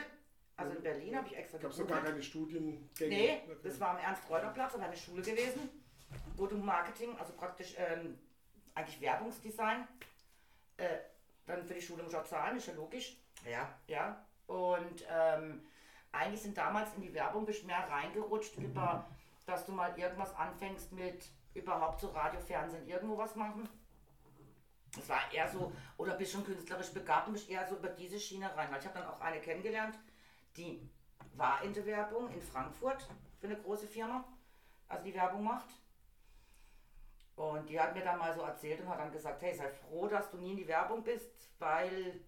[0.57, 2.89] Also in Berlin habe ich extra Gab es gar keine Studiengänge.
[3.09, 3.59] Nee, dafür.
[3.63, 5.69] das war am Ernst-Reuter-Platz, aber eine Schule gewesen,
[6.37, 8.19] wo du Marketing, also praktisch ähm,
[8.75, 9.87] eigentlich Werbungsdesign,
[10.79, 10.99] äh,
[11.47, 13.17] dann für die Schule musst du auch zahlen, ist ja logisch.
[13.49, 13.73] Ja.
[13.87, 15.63] Ja, und ähm,
[16.11, 19.07] eigentlich sind damals in die Werbung mehr reingerutscht über,
[19.47, 23.69] dass du mal irgendwas anfängst mit überhaupt so Radio, Fernsehen, irgendwo was machen.
[24.99, 28.19] Es war eher so, oder bist schon künstlerisch begabt und bist eher so über diese
[28.19, 28.75] Schiene rein.
[28.79, 29.99] Ich habe dann auch eine kennengelernt,
[30.57, 30.89] die
[31.35, 33.07] war in der Werbung in Frankfurt
[33.39, 34.25] für eine große Firma,
[34.89, 35.69] also die Werbung macht.
[37.37, 40.09] Und die hat mir dann mal so erzählt und hat dann gesagt, hey, sei froh,
[40.09, 42.21] dass du nie in die Werbung bist, weil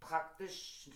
[0.00, 0.90] praktisch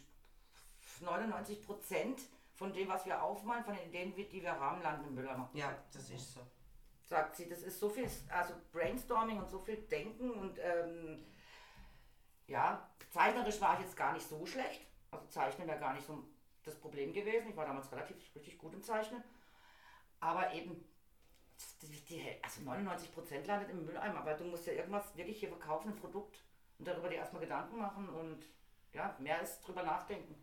[1.00, 2.20] 99 Prozent
[2.54, 5.50] von dem, was wir aufmalen, von den Ideen, die wir haben, landen im Mülleimer.
[5.52, 6.40] Ja, das ist so.
[7.04, 11.24] Sagt sie, das ist so viel, also Brainstorming und so viel Denken und ähm,
[12.46, 14.86] ja, zeichnerisch war ich jetzt gar nicht so schlecht.
[15.10, 16.24] Also Zeichnen wäre gar nicht so
[16.64, 17.50] das Problem gewesen.
[17.50, 19.22] Ich war damals relativ richtig gut im Zeichnen.
[20.20, 20.84] Aber eben,
[21.82, 25.92] die, die, also 99% landet im Mülleimer, weil du musst ja irgendwas wirklich hier verkaufen,
[25.92, 26.42] ein Produkt.
[26.78, 28.44] und darüber dir erstmal Gedanken machen und
[28.92, 30.34] ja, mehr ist drüber nachdenken.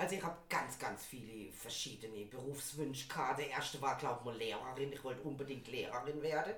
[0.00, 3.38] Also ich habe ganz, ganz viele verschiedene Berufswünsche gehabt.
[3.38, 4.90] Der erste war, glaube ich, mal Lehrerin.
[4.94, 6.54] Ich wollte unbedingt Lehrerin werden.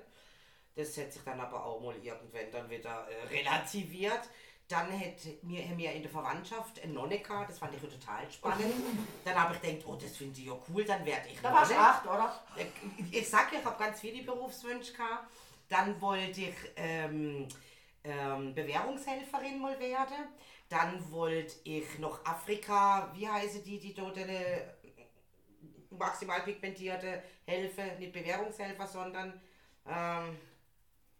[0.77, 4.21] Das hat sich dann aber auch mal irgendwann dann wieder äh, relativiert.
[4.69, 8.31] Dann hätte mir, haben wir in der Verwandtschaft eine Nonne gehabt, das fand ich total
[8.31, 8.73] spannend.
[9.25, 11.71] Dann habe ich gedacht, oh, das finde ich ja cool, dann werde ich Da warst
[11.71, 12.41] du acht, oder?
[12.55, 15.27] Ich, ich sag ja, ich habe ganz viele Berufswünsche gehabt.
[15.67, 17.49] Dann wollte ich ähm,
[18.05, 20.29] ähm, Bewährungshelferin mal werden.
[20.69, 24.73] Dann wollte ich noch Afrika, wie heißen die, die dort eine
[25.91, 29.39] maximal pigmentierte Hilfe, nicht Bewährungshelfer, sondern
[29.87, 30.37] ähm,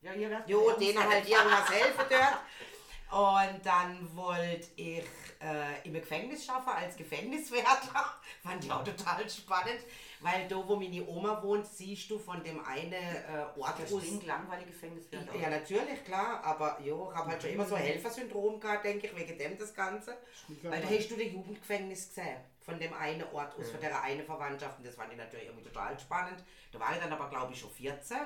[0.01, 2.39] Ja, ihr Jo, denen halt irgendwas helfen dort.
[3.11, 5.03] Und dann wollte ich
[5.39, 8.05] äh, im Gefängnis schaffen als Gefängniswärter.
[8.43, 9.81] Fand ich auch total spannend,
[10.21, 14.01] weil da, wo meine Oma wohnt, siehst du von dem einen äh, Ort Das aus.
[14.01, 15.05] klingt langweilig Gefängnis.
[15.39, 19.07] Ja, natürlich, klar, aber jo, ich habe halt schon immer so ein Helfersyndrom gehabt, denke
[19.07, 20.17] ich, wegen dem das Ganze.
[20.63, 24.25] Weil da hast du das Jugendgefängnis gesehen, von dem einen Ort aus, von der einen
[24.25, 24.79] Verwandtschaft.
[24.79, 26.43] Und das fand ich natürlich irgendwie total spannend.
[26.71, 28.17] Da war ich dann aber, glaube ich, schon 14.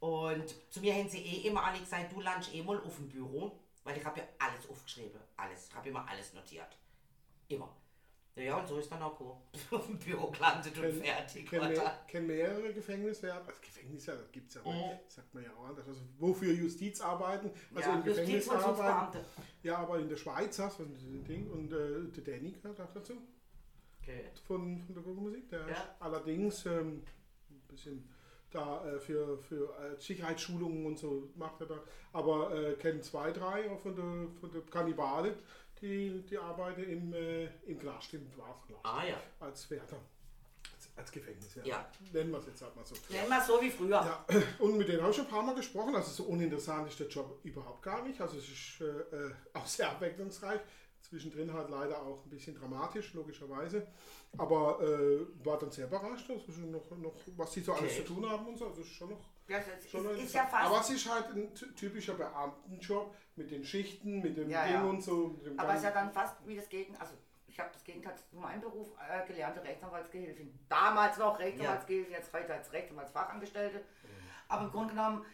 [0.00, 3.08] Und zu mir haben sie eh immer alle gesagt, du landest eh mal auf dem
[3.08, 3.52] Büro,
[3.86, 5.68] weil ich habe ja alles aufgeschrieben, alles.
[5.68, 6.76] Ich habe immer alles notiert.
[7.48, 7.74] Immer.
[8.34, 9.18] Ja, und so ist dann auch
[9.70, 11.48] auf dem Büro gelandet und fertig.
[11.48, 13.46] Kenn, war mehr, kenn mehrere Gefängniswärter.
[13.48, 14.98] Also Gefängniswärter gibt es ja, Mhm.
[15.08, 15.88] sagt man ja auch anders.
[15.88, 19.24] Also wofür Justiz arbeiten, also Ja, im Gefängnis arbeiten.
[19.62, 22.92] Ja, aber in der Schweiz hast du ein Ding und äh, der Danny gehört auch
[22.92, 23.14] dazu.
[24.02, 24.24] Okay.
[24.46, 25.48] von, von der Gurkenmusik.
[25.48, 25.96] Der Ja.
[26.00, 27.02] allerdings ähm,
[27.50, 28.06] ein bisschen
[28.50, 31.82] da äh, für, für äh, Sicherheitsschulungen und so macht er da.
[32.12, 35.34] Aber äh, kennt zwei, drei auch von der, von der Kannibale,
[35.80, 38.84] die, die arbeiten im, äh, im im Waffenknast.
[38.84, 39.20] Ah ja.
[39.40, 39.98] Als Wärter.
[40.74, 41.68] Als, als Gefängniswärter.
[41.68, 41.90] Ja.
[42.12, 42.94] Nennen wir es jetzt halt mal so.
[43.08, 43.90] Ja, immer so wie früher.
[43.90, 44.24] Ja,
[44.58, 45.94] und mit denen habe ich schon ein paar Mal gesprochen.
[45.94, 48.20] Also so uninteressant ist der Job überhaupt gar nicht.
[48.20, 50.60] Also es ist äh, äh, auch sehr abwechslungsreich.
[51.02, 53.86] Zwischendrin halt leider auch ein bisschen dramatisch, logischerweise.
[54.38, 58.04] Aber äh, war dann sehr überrascht, also schon noch, noch, was sie so alles Okay.
[58.04, 58.66] zu tun haben und so.
[58.66, 60.48] Also schon noch, Ja, das ist, schon noch ist ja.
[60.52, 64.74] Aber es ist halt ein ty- typischer Beamtenjob mit den Schichten, mit dem Ja, Ding
[64.74, 64.82] ja.
[64.84, 65.38] und so.
[65.56, 67.00] Aber es ist ja dann fast wie das Gegenteil.
[67.02, 67.14] Also,
[67.46, 70.58] ich habe das Gegenteil zu meinem Beruf äh, gelernte Rechtsanwaltsgehilfin.
[70.68, 73.82] Damals noch Rechtsanwaltsgehilfin, jetzt heute als Rechtsanwaltsfachangestellte.
[74.48, 75.24] Aber im Grunde genommen,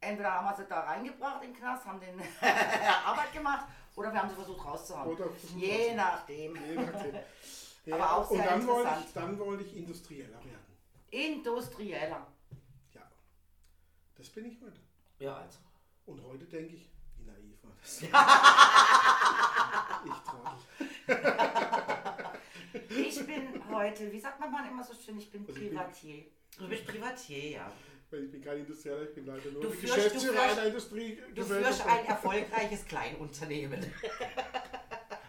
[0.00, 2.20] entweder haben wir sie da reingebracht in den Knast, haben den
[3.04, 5.16] Arbeit gemacht, oder wir haben sie versucht rauszuhauen.
[5.56, 6.54] Je nachdem.
[6.54, 7.14] Je nachdem.
[7.86, 9.16] Ja, Aber auch und sehr dann wollte, ich, interessant.
[9.16, 10.66] dann wollte ich Industrieller werden.
[11.10, 12.26] Industrieller.
[12.94, 13.10] Ja,
[14.16, 14.80] das bin ich heute.
[15.18, 15.58] Ja, also.
[16.06, 18.02] Und heute denke ich, wie naiv war das?
[20.04, 20.60] ich trottel.
[22.90, 25.68] Ich bin heute, wie sagt man mal immer so schön, ich bin Also ich bin-
[25.70, 26.24] Privatier.
[26.58, 27.72] Du bist Privatier, ja.
[28.10, 30.66] Weil ich bin kein Industrieller, ich bin leider nur Du führst- Geschäftsführer du führst- einer
[30.68, 31.22] Industrie.
[31.34, 33.92] Du führst ein erfolgreiches Kleinunternehmen.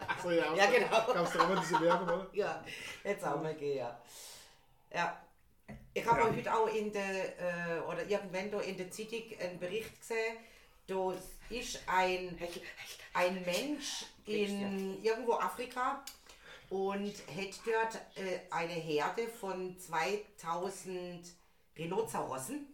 [0.08, 0.90] Achso, ja, Ja, genau.
[0.90, 2.30] Gab es da immer diese Werbung, oder?
[2.34, 2.63] Ja,
[3.04, 4.02] jetzt auch mal gehen, ja.
[4.94, 5.22] Ja.
[5.94, 6.30] Ich habe Ja.
[6.36, 10.38] heute auch in der, äh, oder irgendwann da in der Zeitung einen Bericht gesehen,
[10.86, 11.13] da
[11.50, 12.38] ist ein,
[13.13, 16.04] ein Mensch in irgendwo Afrika
[16.70, 21.26] und hat dort äh, eine Herde von 2000
[21.78, 22.68] Rhinozerossen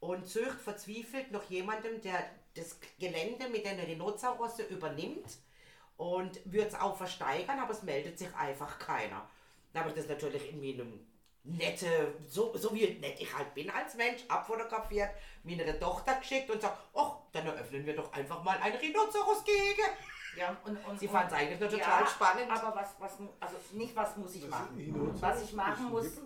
[0.00, 5.38] und sucht verzweifelt nach jemandem, der das Gelände mit den Rhinozerossen übernimmt
[5.96, 9.28] und wird es auch versteigern, aber es meldet sich einfach keiner.
[9.72, 11.06] Dann habe ich das natürlich in meinem
[11.44, 15.10] nette, so, so wie nett ich halt bin als Mensch, abfotografiert,
[15.44, 19.82] meiner Tochter geschickt und sagt, ach, dann eröffnen wir doch einfach mal ein Rhinoceros-Gehege.
[20.36, 22.50] Ja, und, und, Sie und- fand's eigentlich nur total spannend.
[22.50, 24.76] Aber was, was, also nicht was muss ich machen.
[24.76, 25.22] Rhinoceros?
[25.22, 26.18] Was ich machen muss?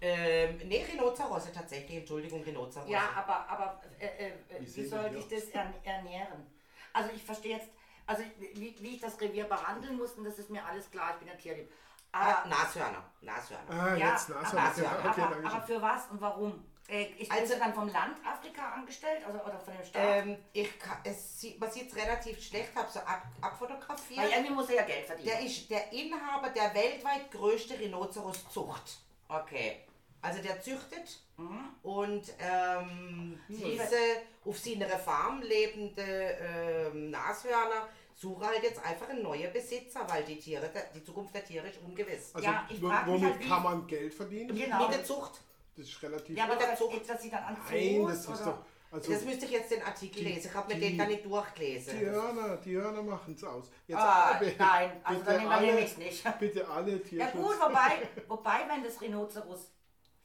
[0.00, 2.90] Ähm, nee, Rhinozerosse tatsächlich, Entschuldigung, Rhinozerosse.
[2.90, 6.46] ja, aber, aber äh, äh, Wie wie soll ich das ern ernähren?
[6.92, 7.68] Also ich verstehe jetzt,
[8.06, 8.22] also
[8.54, 11.28] wie, wie ich das Revier behandeln muss, und das ist mir alles klar, ich bin
[11.28, 11.70] ein Tierlieb.
[12.12, 13.70] Ah, Aber, Nashörner, Nashörner.
[13.70, 14.58] Ah, Ja, jetzt Nashorn.
[14.58, 15.62] aber- Okay, aber, okay, aber, danke schön.
[15.76, 16.64] für was und warum?
[16.88, 20.02] Äh, ich bin Also- dann vom Land Afrika angestellt also, oder von dem Staat?
[20.24, 24.20] Ähm, ich kann, es sieht, man sieht es relativ schlecht, habe so ab, abfotografiert.
[24.20, 25.28] Weil irgendwie muss er ja Geld verdienen.
[25.28, 29.00] Der ist der Inhaber der weltweit größte Rhinoceros-Zucht.
[29.28, 29.84] Okay.
[30.20, 31.60] Also der züchtet Mhm.
[31.82, 33.96] und ähm, diese
[34.44, 40.36] auf seiner Farm lebende ähm, Nashörner suchen halt jetzt einfach einen neuen Besitzer, weil die
[40.40, 42.34] Tiere, die Zukunft der Tiere ist ungewiss.
[42.34, 44.56] Also, Ja, ich frag mich womit halt, wie- kann man Geld verdienen?
[44.56, 44.88] Genau.
[44.88, 45.40] Mit der Zucht.
[45.76, 46.36] Das ist relativ.
[46.36, 47.08] ja, aber der das, Zucht.
[47.08, 48.44] dass sie dann an Nein, das ist oder?
[48.44, 48.58] doch.
[48.90, 50.48] Also, Das müsste ich jetzt den Artikel die- lesen.
[50.50, 51.98] Ich habe mir den gar nicht durchgelesen.
[52.00, 53.70] die Hörner, die Hörner machen es aus.
[53.86, 56.38] Jetzt, Ah, äh, nein, also bitte dann nehmen wir alle- nämlich nicht.
[56.40, 57.32] Bitte alle Ja Tierschutz.
[57.34, 59.70] gut, wobei, wobei, wenn das Rhinoceros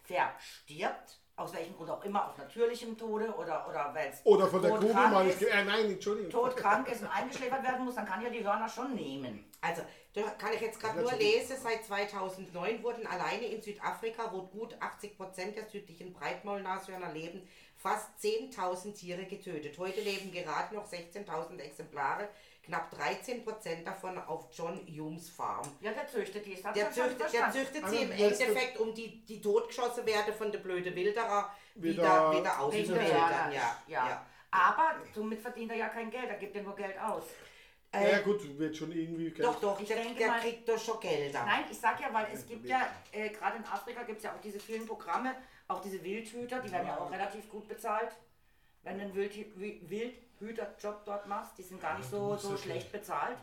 [0.03, 4.61] verstirbt, aus welchem Grund auch immer, aus natürlichem Tode oder, oder weil es Oder von
[4.61, 5.41] der Kugel todkrank mal ist.
[5.41, 6.31] Äh, nein, Entschuldigung.
[6.31, 9.49] todkrank ist und eingeschläfert werden muss, dann kann ja die Hörner schon nehmen.
[9.61, 9.81] Also,
[10.13, 14.75] da kann ich jetzt gerade nur lesen, seit 2009 wurden alleine in Südafrika, wo gut
[14.79, 19.77] 80 Prozent der südlichen Breitmaulnashörner leben, fast 10.000 Tiere getötet.
[19.79, 22.29] Heute leben gerade noch 16.000 Exemplare,
[22.63, 25.67] knapp 13 Prozent davon auf John Humes Farm.
[25.81, 26.55] Ja, der züchtet die.
[26.75, 30.59] Der züchtet, der züchtet Also, sie im Endeffekt, um die, die totgeschossen werden von der
[30.59, 32.97] blöde Wilderer Wieder- wieder, wieder auszuwildern.
[32.99, 34.09] der Ja, ja.
[34.09, 34.25] ja.
[34.51, 37.23] Aber somit verdient er ja kein Geld, er gibt ja nur Geld aus.
[37.93, 39.29] Ja, ja, gut, wird schon irgendwie.
[39.31, 39.47] Geld.
[39.47, 41.43] Doch, doch, Ich der, denke der mal- kriegt doch schon Gelder.
[41.45, 44.33] Nein, ich sag ja, weil es gibt ja, äh, gerade in Afrika gibt es ja
[44.33, 45.35] auch diese vielen Programme,
[45.67, 48.09] auch diese Wildhüter, die werden ja auch relativ gut bezahlt.
[48.83, 49.81] Wenn du einen Wildhü- Wi-
[50.39, 53.37] Wildhüterjob dort machst, die sind gar nicht so, so schlecht bezahlt.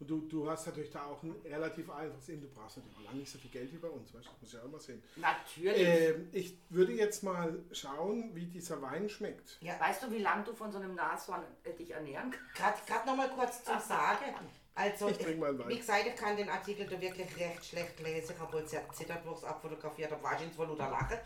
[0.00, 2.42] Und du, du hast natürlich da auch ein relativ einfaches Leben.
[2.42, 4.30] Du brauchst natürlich auch lange nicht so viel Geld wie bei uns, weißt du?
[4.32, 5.02] Das muss ich auch mal sehen.
[5.14, 5.88] Natürlich.
[5.88, 9.56] Ähm, ich würde jetzt mal schauen, wie dieser Wein schmeckt.
[9.60, 9.78] Ja.
[9.78, 12.84] Weißt du, wie lange du von so einem Nashorn äh, dich ernähren kannst?
[12.88, 14.34] Gerade noch mal kurz zum Sagen.
[14.74, 15.68] Also, Ich trink mal einen Wein.
[15.68, 18.32] wie gesagt, ich kann den Artikel da wirklich recht schlecht lesen.
[18.34, 21.16] Ich habe wohl sehr zittert, wo ich es abfotografiert habe, war ich ins Valuta lachen.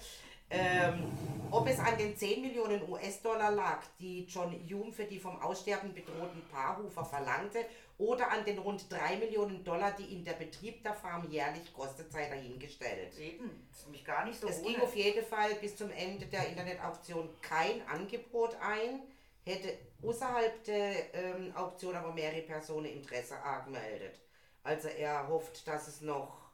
[0.50, 1.04] Ähm,
[1.50, 5.94] ob es an den 10 Millionen US-Dollar lag, die John Hume für die vom Aussterben
[5.94, 7.64] bedrohten Paarhufer verlangte,
[7.96, 12.12] oder an den rund 3 Millionen Dollar, die ihn der Betrieb der Farm jährlich kostet,
[12.12, 13.18] sei dahingestellt.
[13.18, 14.68] Eben, das ist nämlich gar nicht so Es ohne.
[14.68, 19.00] ging auf jeden Fall bis zum Ende der Internetauktion kein Angebot ein,
[19.44, 24.20] hätte außerhalb der ähm, Auktion aber mehrere Personen Interesse angemeldet.
[24.62, 26.47] Also er hofft, dass es noch,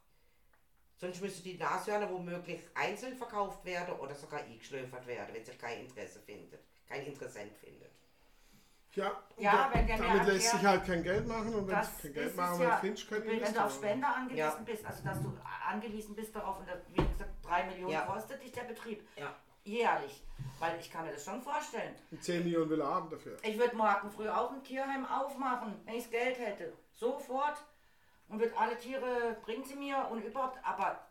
[0.96, 5.80] sonst müsste die Nashörner womöglich einzeln verkauft werden oder sogar eingeschläfert werden, wenn sich kein
[5.80, 7.90] Interesse findet, kein Interessent findet.
[8.94, 11.78] Ja, Ja, und wenn der mir damit lässt sich halt kein Geld machen und wenn
[11.80, 13.74] es kein Geld machen, ja, dann findest du keinen wenn du auf.
[13.74, 14.58] Spender angewiesen Ja.
[14.64, 15.36] bist, also dass du
[15.68, 18.02] angewiesen bist darauf, und das, wie gesagt, 3 Millionen Ja.
[18.06, 19.34] kostet dich der Betrieb Ja.
[19.64, 20.22] jährlich.
[20.60, 21.96] Weil ich kann mir das schon vorstellen.
[22.12, 23.36] Und 10 Millionen will er haben dafür.
[23.42, 26.72] Ich würde morgen früh auch ein Tierheim aufmachen, wenn ich das Geld hätte.
[26.92, 27.56] Sofort.
[28.28, 31.06] Und würde alle Tiere, bringt sie mir und überhaupt, aber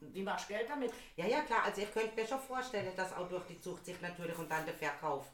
[0.00, 0.92] wie machst du Geld damit?
[1.16, 1.64] Ja, ja, klar.
[1.64, 4.64] Also ich könnte mir schon vorstellen, dass auch durch die Zucht sich natürlich und dann
[4.64, 5.26] der Verkauf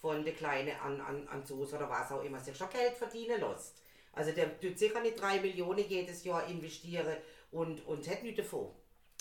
[0.00, 3.40] von der Kleine an, an, an Soße oder was auch immer sich schon Geld verdienen
[3.40, 3.76] lässt.
[4.12, 7.16] Also der tut sicher nicht drei Millionen jedes Jahr investieren
[7.52, 8.70] und, und hätte nichts davon.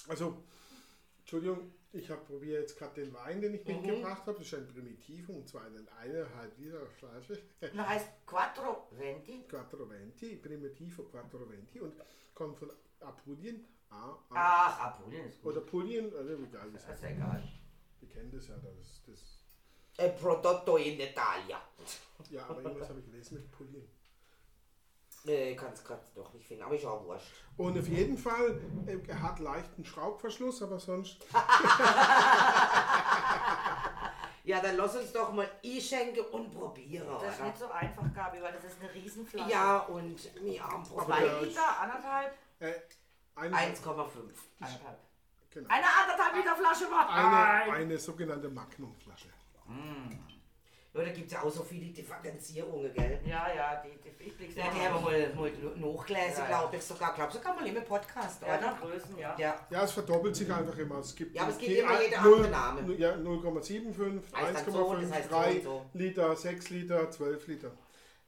[0.07, 0.37] Also,
[1.19, 4.37] Entschuldigung, ich habe probiert jetzt gerade den Wein, den ich mitgebracht habe.
[4.37, 7.41] Das ist ein Primitivo, und zwar eine eineinhalb Liter Flasche.
[7.59, 9.43] Das heißt Quattro Venti.
[9.47, 11.93] Quattro Venti, Primitivo Quattro Venti und
[12.33, 13.65] kommt von Apulien.
[13.89, 14.17] A, A.
[14.31, 15.53] Ach, Apulien ist gut.
[15.53, 17.03] Oder Pulien, also egal, Das heißt.
[17.03, 17.43] ist egal.
[17.99, 19.43] Wir kennen das ja, das, das
[19.97, 21.61] Ein Prodotto in Italia.
[22.29, 23.87] ja, aber irgendwas habe ich gelesen mit Pulien.
[25.27, 27.43] Äh, kannst gerade doch nicht finden, aber ist auch wurscht.
[27.57, 31.17] Und auf jeden Fall, äh, er hat leichten Schraubverschluss, aber sonst
[34.43, 37.05] Ja, dann lass uns doch mal einschenken und probieren.
[37.21, 37.47] Das ist oder?
[37.49, 39.51] nicht so einfach, Gabi, weil das ist eine Riesenflasche.
[39.51, 41.21] Ja, und wir haben Zwei probiert.
[41.31, 42.73] der- Liter, anderthalb, äh,
[43.35, 43.83] eine, 1,5.
[44.61, 44.99] anderthalb.
[45.51, 47.09] genau, Eine anderthalb Liter Flasche war.
[47.09, 49.27] eine, eine sogenannte Magnumflasche.
[49.27, 49.73] Ja,
[51.05, 53.19] da gibt es ja auch so viele Differenzierungen, gell?
[53.25, 56.75] Ja, ja, die, die ich blick's Ja, die haben wir mal, mal nachgelesen, Ja, glaube
[56.75, 57.13] ich sogar.
[57.13, 58.77] Glaub sogar mal im Podcast, Ja, oder?
[58.81, 59.35] Größen, ja.
[59.37, 59.67] Ja.
[59.69, 60.99] Ja, es verdoppelt sich einfach immer.
[60.99, 62.93] Es gibt Ja, aber es gibt immer jeder andere Name.
[62.95, 65.85] Ja, 0,75, Heißt dann so, 1,5, das heißt 3 so.
[65.93, 67.71] Liter, 6 Liter, 12 Liter.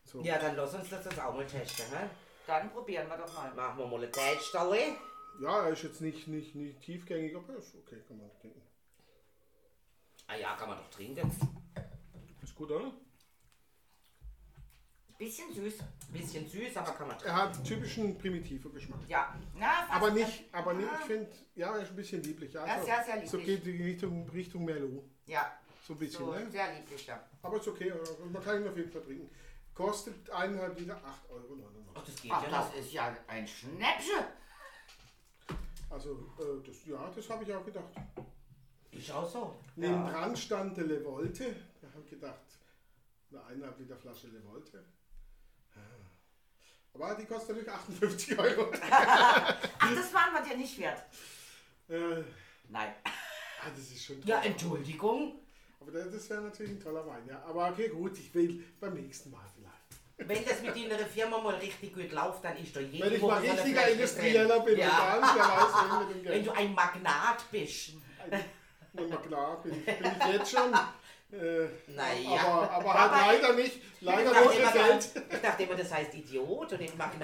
[0.04, 0.22] So.
[0.22, 1.86] Ja, dann lass uns das jetzt auch mal testen.
[1.92, 2.08] Hä?
[2.48, 3.54] Dann probieren wir doch mal.
[3.54, 4.96] Machen wir mal eine Teststelle.
[5.42, 8.62] Ja, er ist jetzt nicht, nicht, nicht tiefgängig, aber ist okay, kann man trinken.
[10.28, 11.32] Ah ja, kann man doch trinken.
[12.50, 12.92] Ist gut, oder?
[15.20, 15.76] Bisschen süß.
[16.12, 17.36] Bisschen süß, aber kann man trinken.
[17.38, 19.02] Er hat typischen Primitivo-Geschmack.
[19.08, 19.36] Ja.
[19.54, 20.98] Na, fast Aber nicht, aber nicht, Ah.
[21.00, 22.52] ich finde, ja, er ist ein bisschen lieblich.
[22.54, 23.64] Ja, Ja, so, sehr, sehr So lieblich.
[23.64, 25.04] geht die Richtung, Richtung Merlot.
[25.28, 25.52] Ja,
[25.86, 26.50] So ein bisschen, so, ne?
[26.50, 27.24] sehr lieblich, ja.
[27.44, 29.30] Aber ist okay, aber man kann ihn auf jeden Fall trinken.
[29.76, 31.58] Kostet eineinhalb Liter 8,99 Euro.
[31.94, 34.26] Ach, das geht Ach, ja das ist ja ein Schnäppchen.
[35.92, 37.90] Also, äh, das, ja, das habe ich auch gedacht.
[38.92, 39.60] Ist auch so.
[39.76, 41.56] Nebendran stand der Levolte.
[42.00, 42.40] Da habe gedacht,
[43.32, 44.86] eine eineinhalb Liter Flasche Levolte.
[45.76, 45.80] Ah.
[46.94, 48.72] Aber die kostet natürlich 58 Euro.
[48.92, 51.04] Ach, das waren wir dir nicht wert.
[51.90, 52.24] äh,
[52.70, 52.94] Nein.
[53.04, 54.30] ah, das ist schon toll.
[54.30, 55.42] Ja, Entschuldigung.
[55.82, 57.42] Aber das, wäre natürlich ein toller Wein, ja.
[57.44, 60.30] Aber okay, gut, ich will beim nächsten Mal vielleicht.
[60.30, 63.22] Wenn das mit deiner Firma mal richtig gut läuft, dann ist doch jede Wenn ich
[63.22, 64.88] mal richtiger Industrieller bin, ja.
[64.88, 66.48] egal, wer weiß, wohin mit dem Wenn Geld.
[66.48, 67.92] du ein Magnat bist.
[68.94, 70.74] Na klar, bin ich, bin ich jetzt schon.
[71.32, 72.42] Äh, Naja.
[72.42, 75.12] Aber, aber halt Aber- leider nicht, leider ich, dachte nur immer, Geld.
[75.32, 77.20] ich dachte immer, das heißt Idiot und ich mache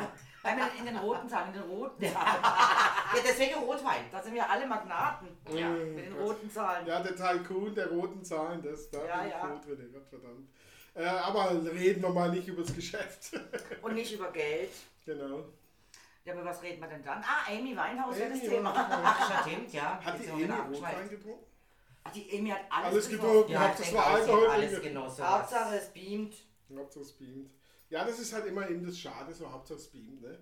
[0.57, 2.43] wir in den roten Zahlen, in den roten Zahlen.
[2.43, 4.05] Ja, deswegen Rotwein.
[4.11, 5.27] Da sind wir alle Magnaten.
[5.51, 6.85] Ja, mit den roten Zahlen.
[6.85, 9.47] Ja, der Tycoon der roten Zahlen, das da Ja, bin ich ja.
[9.47, 10.49] gut drin, Gottverdammt.
[10.93, 13.31] Äh, aber reden wir mal nicht über das Geschäft.
[13.81, 14.69] Und nicht über Geld.
[15.03, 15.45] genau.
[16.25, 17.23] Ja, über was reden wir denn dann?
[17.23, 18.71] Ah, Amy Weinhaus wäre das Amy Thema.
[18.75, 19.99] Ach, stimmt, ja.
[20.03, 21.45] Hat die Jetzt Amy wieder Rotwein getrunken?
[22.05, 23.51] Ach, Die Amy hat alles, Alles getrunken.
[23.51, 24.81] Ja, Hauptsache es war Alkohol alles drin.
[24.83, 25.27] genossen.
[25.27, 26.35] Hauptsache es beamt.
[26.75, 27.51] Hauptsache es beamt.
[27.89, 30.21] Ja, das ist halt immer eben das Schade, so Hauptsache es beamt.
[30.21, 30.37] Ne?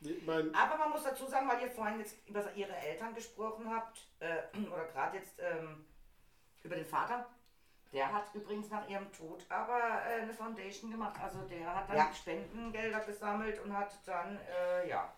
[0.00, 3.68] Ich mein, Aber man muss dazu sagen, weil ihr vorhin jetzt über ihre Eltern gesprochen
[3.68, 5.84] habt, äh, oder gerade jetzt ähm,
[6.62, 7.26] über den Vater,
[7.92, 11.18] der hat übrigens nach ihrem Tod aber äh, eine Foundation gemacht.
[11.20, 12.12] Also der hat dann Ja.
[12.14, 15.12] Spendengelder gesammelt und hat dann, äh, ja.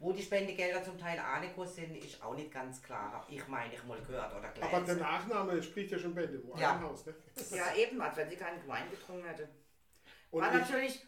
[0.00, 3.26] Wo die Spendegelder zum Teil Aniko sind, ist auch nicht ganz klar.
[3.28, 4.74] Ich meine, ich mal gehört oder gelesen.
[4.74, 6.40] aber der Nachname spricht ja schon Bände.
[6.46, 6.80] Wo Ja.
[6.80, 7.14] Haus, ne?
[7.50, 9.48] Ja, eben, als wenn sie keinen Wein getrunken hätte.
[10.30, 11.06] Und War ich, natürlich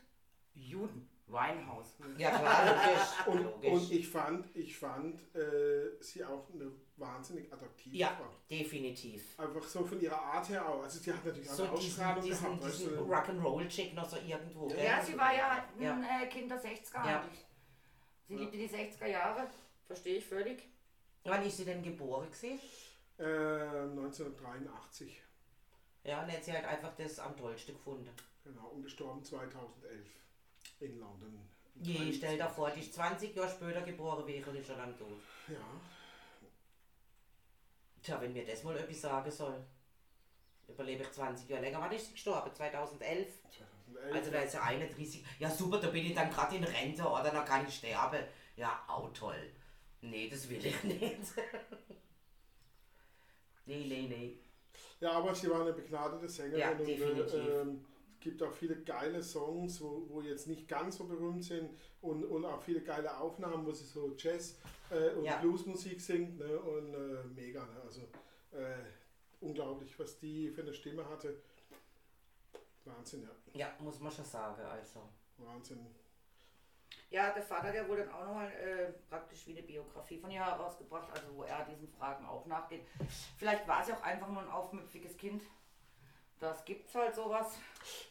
[0.54, 1.94] Juden, Weinhaus.
[2.18, 3.02] Ja, klar, logisch.
[3.26, 3.70] und, logisch.
[3.72, 8.26] und ich fand, ich fand äh, sie auch eine wahnsinnig attraktive ja, Frau.
[8.50, 9.38] definitiv.
[9.38, 10.82] Einfach so von ihrer Art her auch.
[10.82, 12.62] Also sie hat natürlich auch So eine diesen, Ausstrahlung diesen, gehabt.
[12.64, 13.02] weißt diesen du.
[13.14, 14.66] Rock'n'Roll-Chick noch so irgendwo.
[14.66, 14.84] gell?
[14.84, 16.22] Ja, sie war ja ein Ja.
[16.22, 17.20] äh, Kind der 60er Ja.
[17.20, 17.46] eigentlich.
[18.30, 19.50] Sie liebte die 60er Jahre,
[19.88, 20.62] verstehe ich völlig.
[21.24, 22.60] Wann ist sie denn geboren gewesen?
[23.18, 23.24] Äh,
[23.90, 25.20] 1983.
[26.04, 28.08] Ja, und hat sie halt einfach das am tollsten gefunden.
[28.44, 30.06] Genau, und gestorben 2011
[30.78, 31.40] in London.
[31.74, 35.18] Je, stell dir vor, die ist 20 Jahre später geboren wäre, ist schon lang tot.
[35.48, 35.56] Ja,
[38.00, 39.60] Tja, wenn mir das mal etwas sagen soll.
[40.68, 41.80] Überlebe ich 20 Jahre länger.
[41.80, 42.54] Wann ist sie gestorben?
[42.54, 43.26] 2011?
[43.42, 43.79] 2011.
[44.12, 45.24] Also da ist ja 31.
[45.38, 48.20] Ja super, da bin ich dann gerade in Rente oder dann kann ich sterben.
[48.56, 49.50] Ja, auch toll.
[50.02, 51.00] Nee, das will ich nicht.
[53.66, 54.38] nee, nee, nee.
[55.00, 57.34] Ja, aber sie war eine begnadete Sängerin Ja, und definitiv.
[57.34, 61.42] äh, ähm, es gibt auch viele geile Songs, wo, wo jetzt nicht ganz so berühmt
[61.42, 61.70] sind
[62.02, 64.58] und, und auch viele geile Aufnahmen, wo sie so Jazz
[64.90, 65.36] äh, und Ja.
[65.38, 66.58] Bluesmusik singt ne?
[66.58, 67.64] und äh, mega.
[67.64, 67.80] Ne?
[67.82, 68.02] Also
[68.52, 68.74] äh,
[69.40, 71.40] unglaublich, was die für eine Stimme hatte.
[72.84, 73.30] Wahnsinn, ja.
[73.52, 75.08] Ja, muss man schon sagen, also.
[75.38, 75.86] Wahnsinn.
[77.10, 80.44] Ja, der Vater, der wurde dann auch nochmal äh, praktisch wie eine Biografie von ihr
[80.44, 82.86] herausgebracht, also wo er diesen Fragen auch nachgeht.
[83.36, 85.42] Vielleicht war sie auch einfach nur ein aufmüpfiges Kind.
[86.38, 87.58] Das gibt's halt sowas.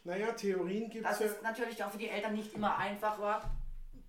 [0.03, 1.25] Naja, Theorien gibt es Dass ja.
[1.27, 3.49] es natürlich auch für die Eltern nicht immer einfach war.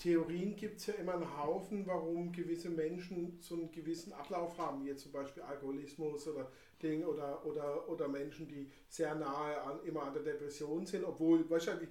[0.01, 4.83] Theorien gibt es ja immer einen Haufen, warum gewisse Menschen so einen gewissen Ablauf haben,
[4.83, 6.51] wie jetzt zum Beispiel Alkoholismus oder
[6.83, 11.49] Ding oder, oder, oder Menschen, die sehr nahe an, immer an der Depression sind, obwohl
[11.51, 11.91] wahrscheinlich,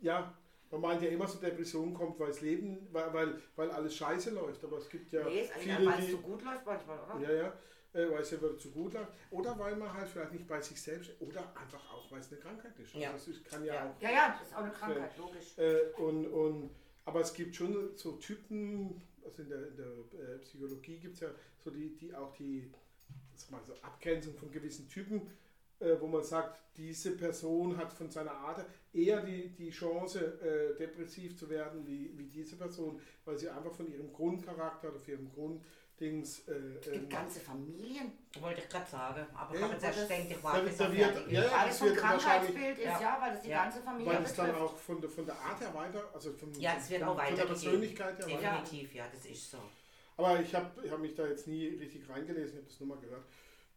[0.00, 0.36] ja,
[0.70, 4.30] man meint ja immer so Depression kommt, weil das Leben, weil, weil, weil alles scheiße
[4.30, 7.20] läuft, aber es gibt ja nee, ist viele, weil es so gut läuft manchmal, oder?
[7.20, 7.52] ja, ja,
[7.92, 10.82] äh, weil es ja zu gut läuft, oder weil man halt vielleicht nicht bei sich
[10.82, 12.92] selbst, oder einfach auch, weil es eine Krankheit ist.
[12.94, 13.12] Ja.
[13.12, 13.90] Also es kann ja, Ja.
[13.90, 15.56] auch Ja, ja, das ist auch eine Krankheit, logisch.
[15.58, 16.70] äh, und, und,
[17.04, 21.20] aber es gibt schon so Typen, also in der, in der äh, Psychologie gibt es
[21.20, 21.28] ja
[21.62, 22.70] so die, die auch die
[23.34, 25.22] sag mal, so Abgrenzung von gewissen Typen,
[25.80, 30.76] äh, wo man sagt, diese Person hat von seiner Art eher die, die Chance, äh,
[30.78, 35.14] depressiv zu werden wie, wie diese Person, weil sie einfach von ihrem Grundcharakter oder von
[35.14, 35.30] ihrem
[35.98, 36.40] Grunddings.
[36.48, 38.12] Äh, Es gibt ähm, ganze Familien.
[38.40, 39.26] Wollte ich gerade sagen.
[39.34, 42.02] Aber Ja, kann man selbstständig da warten, da wird- ja, ja, Alles das vom wird
[42.02, 42.22] wahrscheinlich-
[42.54, 43.00] Krankheitsbild ist ja.
[43.00, 43.62] ja, weil es die Ja.
[43.62, 46.52] ganze Familie weil es dann auch von der, von der Art her weiter, also von,
[46.54, 47.44] Ja, es wird von, auch von der.
[47.46, 48.60] Persönlichkeit her weiter.
[48.62, 49.58] Definitiv, ja, das ist so.
[50.16, 52.88] Aber ich habe ich hab mich da jetzt nie richtig reingelesen, ich habe das nur
[52.96, 53.24] mal gehört.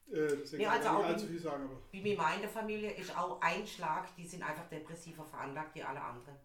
[0.10, 2.48] Äh, deswegen Ja, kann also ich auch nicht allzu viel sagen, aber Wie bei meiner
[2.48, 6.38] Familie ist auch ein Schlag, die sind einfach depressiver veranlagt wie alle anderen.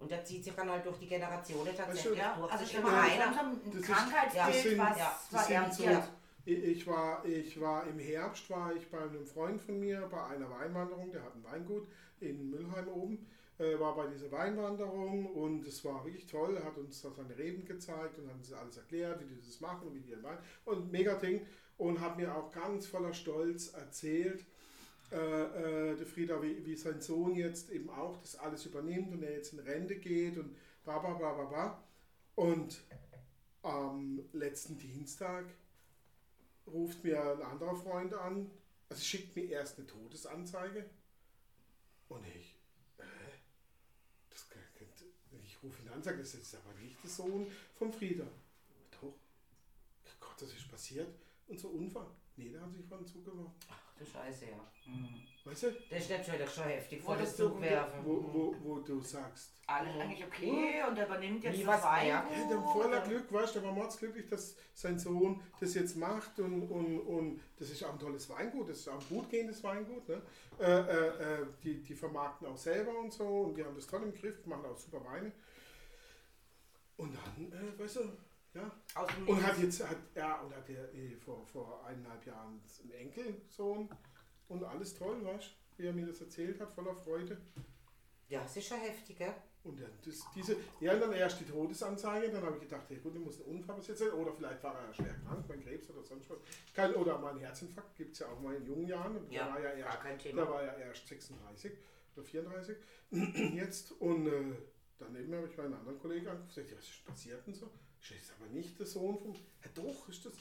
[0.00, 2.50] Und der zieht sich dann halt durch die Generationen tatsächlich Ja, durch.
[2.52, 3.40] also immer ein einer.
[3.40, 5.74] ein Das ist- Krankheitsbild, was ja, wird.
[5.74, 5.84] so,
[6.46, 10.48] ich, war, ich war im Herbst, war ich bei einem Freund von mir bei einer
[10.50, 11.86] Weinwanderung, der hat ein Weingut
[12.20, 13.26] in Mülheim oben,
[13.58, 17.36] äh, war bei dieser Weinwanderung und es war wirklich toll, er hat uns da seine
[17.36, 20.22] Reben gezeigt und hat uns alles erklärt, wie die das machen und wie die den
[20.22, 24.44] Wein und mega Ding und hat mir auch ganz voller Stolz erzählt,
[25.12, 29.22] äh, äh, der Frieda, wie, wie sein Sohn jetzt eben auch das alles übernimmt und
[29.22, 31.84] er jetzt in Rente geht und bla bla bla bla bla.
[32.36, 32.80] Und
[33.62, 35.44] am letzten Dienstag
[36.66, 38.50] ruft mir ein anderer Freund an,
[38.88, 40.88] also schickt mir erst eine Todesanzeige
[42.08, 42.56] und ich,
[42.98, 43.02] äh,
[44.30, 44.62] das kann-
[45.44, 47.46] ich rufe ihn an sage, das ist aber nicht der Sohn
[47.78, 48.26] von Frieda.
[48.92, 49.12] Doch,
[50.20, 51.08] Gott, das ist passiert
[51.48, 52.06] und so Unfall.
[52.40, 53.52] Nee, der hat sich von Zug gemacht.
[53.68, 54.56] Ach du Scheiße, ja.
[54.86, 55.08] Mhm.
[55.44, 55.66] Weißt du?
[55.90, 58.00] Das ist natürlich schon heftig, vor das Zug werfen.
[58.04, 59.52] wo, wo, wo du sagst.
[59.66, 62.08] Alles eigentlich okay und er übernimmt jetzt Wie was Weingut.
[62.08, 65.96] Ja, der voller oder- Glück, weißt du, der war mordsglücklich, dass sein Sohn das jetzt
[65.96, 69.28] macht und, und, und das ist auch ein tolles Weingut, das ist auch ein gut
[69.30, 70.08] gehendes Weingut.
[70.08, 70.22] Ne?
[70.58, 74.02] Äh, äh, äh, die, die vermarkten auch selber und so und die haben das toll
[74.02, 75.30] im Griff, machen auch super Weine.
[76.96, 78.00] Und dann, äh, weißt du,
[78.54, 78.70] ja.
[79.26, 83.88] Und hat jetzt, hat, ja, und hat er äh, vor, vor eineinhalb Jahren einen Enkelsohn
[84.48, 87.40] und alles toll, weißt du, wie er mir das erzählt hat, voller Freude.
[88.28, 89.34] Ja, es ist schon heftig, gell?
[89.62, 93.14] Und dann das, diese, ja, dann erst die Todesanzeige, dann habe ich gedacht, hey, gut,
[93.14, 95.90] der muss ein Unfall passiert sein, oder vielleicht war er ja schwer krank, mein Krebs
[95.90, 96.38] oder sonst was.
[96.72, 99.16] Kein, oder mal einen Herzinfarkt, gibt es ja auch mal in jungen Jahren.
[99.16, 101.72] Und Ja, der war ja erst, der war ja erst 36
[102.16, 102.76] oder 34
[103.54, 103.92] jetzt.
[104.00, 104.54] Und äh,
[104.98, 107.70] daneben habe ich meinen anderen Kollegen angerufen, gesagt, ja, was ist passiert denn so?
[108.02, 110.32] Ich ist aber nicht der Sohn vom, ja doch, ist das.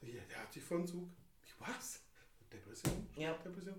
[0.00, 1.08] Ich, Ja, der hat sich von Zug.
[1.44, 2.00] Ich, was?
[2.52, 3.06] Depression?
[3.16, 3.32] Ja.
[3.34, 3.78] Depression?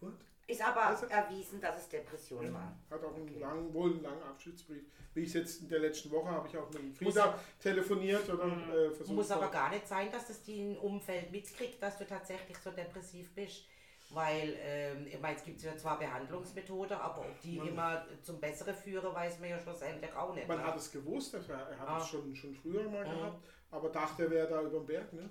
[0.00, 0.14] What?
[0.46, 2.78] Ist aber Also- erwiesen, dass es Depressionen waren.
[2.90, 3.38] Hat auch einen Okay.
[3.38, 4.82] langen, wohl einen langen Abschiedsbrief.
[5.14, 8.46] Wie ich jetzt in der letzten Woche habe ich auch mit dem Frieda telefoniert oder
[8.46, 9.14] äh, versucht.
[9.16, 13.32] Muss aber gar nicht sein, dass das dein Umfeld mitkriegt, dass du tatsächlich so depressiv
[13.34, 13.66] bist.
[14.12, 18.38] Weil, ähm, ich meine, es gibt ja zwar Behandlungsmethoden, aber ob die Man- immer zum
[18.40, 20.46] Besseren führen, weiß man ja schlussendlich auch nicht.
[20.46, 20.64] Man ne?
[20.66, 21.98] hat es gewusst, er, hat Ah.
[21.98, 23.10] es schon, schon früher mal Mhm.
[23.10, 25.12] gehabt, aber dachte, er wäre da über den Berg.
[25.14, 25.30] Ne?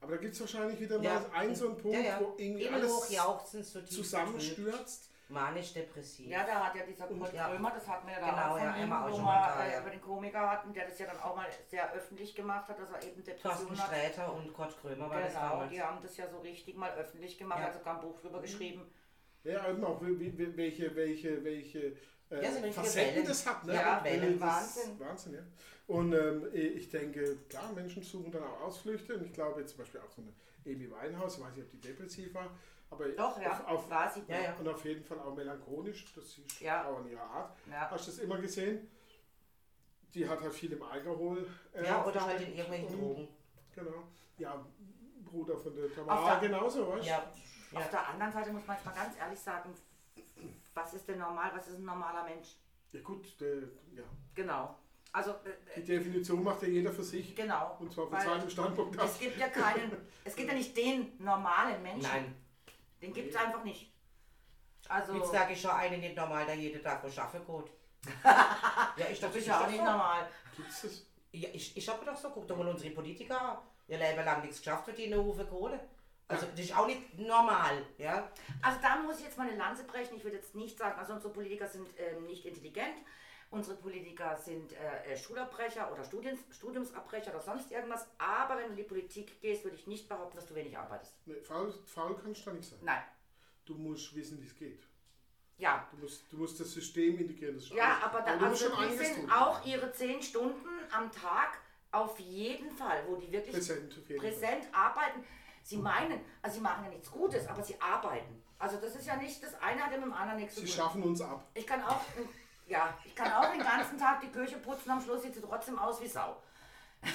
[0.00, 1.14] Aber da gibt es wahrscheinlich wieder Ja.
[1.20, 2.20] mal einen so einen Punkt, ja, ja.
[2.20, 5.10] wo irgendwie Immer alles so zusammenstürzt.
[5.34, 6.28] Manisch-depressiv.
[6.30, 7.48] Ja, da hat ja dieser Und- Kurt Ja.
[7.48, 9.72] Krömer, das hatten wir ja da Genau, auch von ja, ihm, auch schon mal, äh,
[9.72, 9.80] ja.
[9.80, 12.90] über den Komiker hatten, der das ja dann auch mal sehr öffentlich gemacht hat, dass
[12.90, 13.86] er eben Thorsten Depressionen hat.
[13.88, 15.70] Sträter und Kurt Krömer war das Genau, damals.
[15.70, 17.66] die haben das ja so richtig mal öffentlich gemacht, Ja.
[17.66, 18.82] hat sogar ein Buch drüber geschrieben.
[19.42, 20.56] Ja, eben auch, welche,
[20.96, 21.78] welche, welche
[22.30, 23.26] äh, Ja, so Facetten Wellen.
[23.26, 23.64] das hat.
[23.66, 23.74] Ne?
[23.74, 24.98] Ja, Äh, Wellen, Wahnsinn.
[24.98, 25.40] Wahnsinn, ja.
[25.86, 29.14] Und ähm, ich denke, klar, Menschen suchen dann auch Ausflüchte.
[29.16, 30.32] Und ich glaube jetzt zum Beispiel auch so eine
[30.64, 32.48] Amy Winehouse, ich weiß nicht, ob die depressiv war,
[32.94, 34.22] aber Doch, ja, auf, auf, war sie.
[34.28, 34.54] Ja, ja.
[34.58, 36.86] und auf jeden Fall auch melancholisch, das ist Ja.
[36.88, 37.56] auch in ihrer Art.
[37.70, 37.90] Ja.
[37.90, 38.88] Hast du das immer gesehen?
[40.14, 41.46] Die hat halt viel im Alkohol.
[41.72, 43.28] äh, Ja, oder halt in irgendwelchen Drogen.
[43.74, 44.04] Genau.
[44.38, 44.64] Ja,
[45.24, 47.08] Bruder von der Tamara, der- genauso, weißt du?
[47.08, 47.18] Ja.
[47.74, 47.88] Auf Ja.
[47.90, 49.74] der anderen Seite muss man jetzt mal ganz ehrlich sagen,
[50.74, 52.56] was ist denn normal, was ist ein normaler Mensch?
[52.92, 53.54] Ja, gut, der,
[53.94, 54.04] ja.
[54.34, 54.76] Genau.
[55.12, 55.36] Also, äh,
[55.76, 57.34] Die äh, Definition macht ja jeder für sich.
[57.34, 57.76] genau.
[57.80, 59.10] Und zwar von seinem Standpunkt aus.
[59.12, 62.02] Es gibt ja keinen, es gibt ja nicht den normalen Menschen.
[62.10, 62.34] Nein,
[63.04, 63.92] Den gibt es einfach nicht.
[64.88, 67.72] Also, jetzt sage ich schon einen nicht normal, der jeden Tag wo schaffen geht.
[68.24, 70.28] ja, ich das dachte, ist ja auch nicht normal.
[70.56, 71.06] Gibt's das?
[71.32, 74.58] Ja, ich, ich habe doch so, guck doch mal unsere Politiker, ihr Leben lang nichts
[74.58, 75.80] geschafft, verdienen eine Hufe Kohle.
[76.28, 78.30] Also das ist auch nicht normal, ja.
[78.62, 80.16] Also da muss ich jetzt mal eine Lanze brechen.
[80.16, 82.96] Ich würde jetzt nicht sagen, also unsere Politiker sind ähm, nicht intelligent.
[83.54, 88.08] Unsere Politiker sind äh, äh, Schulabbrecher oder Studiens, Studiumsabbrecher oder sonst irgendwas.
[88.18, 91.14] Aber wenn du in die Politik gehst, würde ich nicht behaupten, dass du wenig arbeitest.
[91.24, 92.78] Nee, faul, faul kannst du da nicht sein.
[92.82, 93.02] Nein.
[93.64, 94.82] Du musst wissen, wie es geht.
[95.56, 95.86] Ja.
[95.92, 97.54] Du musst, du musst das System integrieren.
[97.54, 101.58] Das Ja, aber da, musst also die sind auch ihre zehn Stunden am Tag
[101.92, 105.24] auf jeden Fall, wo die wirklich Präsent präsent arbeiten.
[105.62, 108.42] Sie meinen, also sie machen ja nichts Gutes, aber sie arbeiten.
[108.58, 110.66] Also das ist ja nicht, das eine hat ja mit dem anderen nichts zu Sie
[110.66, 110.74] tun.
[110.76, 111.48] schaffen uns ab.
[111.54, 112.00] Ich kann auch,
[112.66, 115.78] ja, ich kann auch den ganzen Tag die Küche putzen, am Schluss sieht sie trotzdem
[115.78, 116.36] aus wie Sau.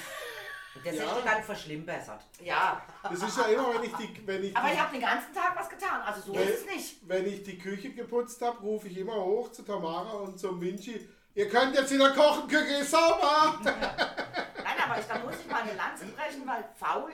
[0.83, 1.03] Das Ja.
[1.03, 2.21] ist schon dann verschlimmbessert.
[2.41, 5.01] Ja, Das ist ja immer, wenn ich die, wenn ich aber die, ich habe den
[5.01, 7.09] ganzen Tag was getan, also so Weil- ist es nicht.
[7.09, 11.09] wenn ich die Küche geputzt habe, rufe ich immer hoch zu Tamara und zum Vinci.
[11.33, 13.59] Ihr könnt jetzt wieder kochen, Küche ist sauber.
[13.63, 17.11] Nein, aber ich, da muss ich mal eine Lanze brechen, weil faul,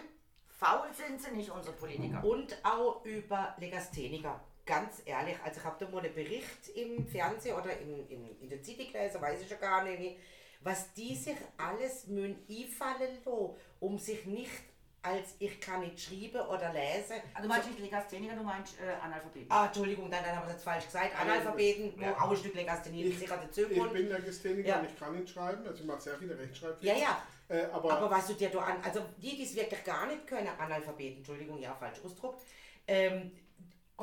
[0.59, 2.23] faul sind sie nicht, unsere Politiker.
[2.23, 4.39] Und auch über Legastheniker.
[4.65, 8.49] Ganz ehrlich, also ich habe da mal einen Bericht im Fernsehen oder in, in, in
[8.49, 10.17] der Zeitung gelesen, weiß ich schon gar nicht, wie,
[10.61, 14.49] was die sich alles müssen einfallen lassen, um sich nicht
[15.03, 17.21] als ich kann nicht schreiben oder lesen.
[17.35, 19.51] Also du meinst nicht Legastheniker, du meinst äh, Analphabeten.
[19.51, 21.11] Ah, Entschuldigung, dann, dann haben wir das falsch gesagt.
[21.19, 22.19] Analphabeten, wo Ja.
[22.19, 24.79] auch ein Stück Legasthenie Ich, sicher dazu ich bin Legastheniker Ja.
[24.79, 25.67] und ich kann nicht schreiben.
[25.67, 26.93] Also ich mache sehr viele Rechtschreibfehler.
[26.93, 27.23] Ja, ja.
[27.47, 30.25] Äh, aber, Aber was du dir da an, also die, die es wirklich gar nicht
[30.25, 32.39] können, Analphabeten, Entschuldigung, ja, falsch Ausdruck,
[32.87, 33.31] ähm,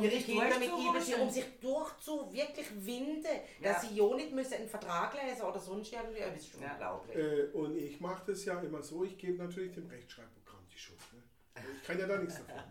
[0.00, 3.26] ihre Kinder mit ihnen, um sich durchzu wirklich winden,
[3.60, 3.72] Ja.
[3.72, 6.72] dass sie ja nicht müssen einen Vertrag lesen oder sonst irgendwie, das ist schon Ja.
[6.72, 7.16] unglaublich.
[7.16, 10.98] äh, und ich mache das ja immer so, ich gebe natürlich dem Rechtschreibprogramm die Schuld.
[11.12, 11.22] Ne?
[11.80, 12.64] Ich kann ja da nichts dafür.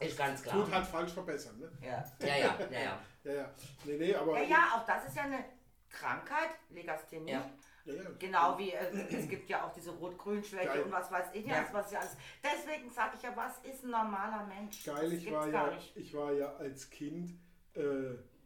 [0.06, 0.64] ist ganz klar.
[0.64, 1.58] Tut halt falsch verbessern.
[1.58, 1.70] Ne?
[1.82, 2.04] Ja.
[2.20, 2.36] Ja, ja,
[2.70, 3.00] ja, ja.
[3.24, 3.54] Ja, ja.
[3.84, 4.40] Nee, nee, aber.
[4.40, 5.44] ja, ja, auch das ist ja eine
[5.90, 7.32] Krankheit, Legasthenie.
[7.32, 7.50] Ja.
[7.88, 8.10] Ja, ja.
[8.18, 10.82] Genau wie äh, es gibt ja auch diese Rot-Grün-Schwäche Geil.
[10.82, 11.66] und was weiß ich Ja.
[11.72, 12.16] was ja alles.
[12.42, 14.84] Deswegen sage ich ja, was ist ein normaler Mensch?
[14.84, 15.96] Geil, das ich war, ja, nicht.
[15.96, 17.30] ich war ja als Kind,
[17.74, 17.80] äh,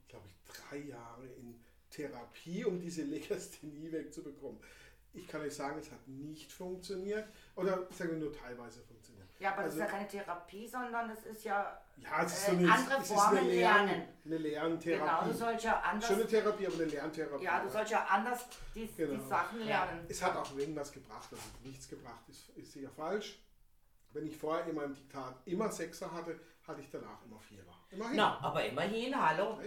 [0.08, 4.58] glaube ich, drei Jahre in Therapie, um diese Legasthenie wegzubekommen.
[5.14, 7.28] ich kann euch sagen, es hat nicht funktioniert.
[7.56, 9.01] Oder sagen wir nur teilweise funktioniert.
[9.42, 12.48] Ja, aber das Also- ist ja keine Therapie, sondern das ist ja Ja, es ist
[12.48, 13.90] Äh, so eine, andere es ist Formen eine, Lern, lernen.
[14.24, 15.28] eine genau, Lerntherapie.
[15.30, 16.06] du sollst ja anders.
[16.08, 17.44] Schon eine Therapie, aber eine Lerntherapie.
[17.44, 19.22] Ja, du sollst ja anders die, Genau.
[19.22, 20.06] die Sachen lernen.
[20.08, 23.38] Es hat auch irgendwas gebracht, also nichts gebracht ist, ist sicher falsch.
[24.12, 27.74] Wenn ich vorher in meinem Diktat immer Sechser hatte, hatte ich danach immer Vierer.
[27.90, 28.16] Immerhin.
[28.16, 29.58] Na, aber immerhin, hallo.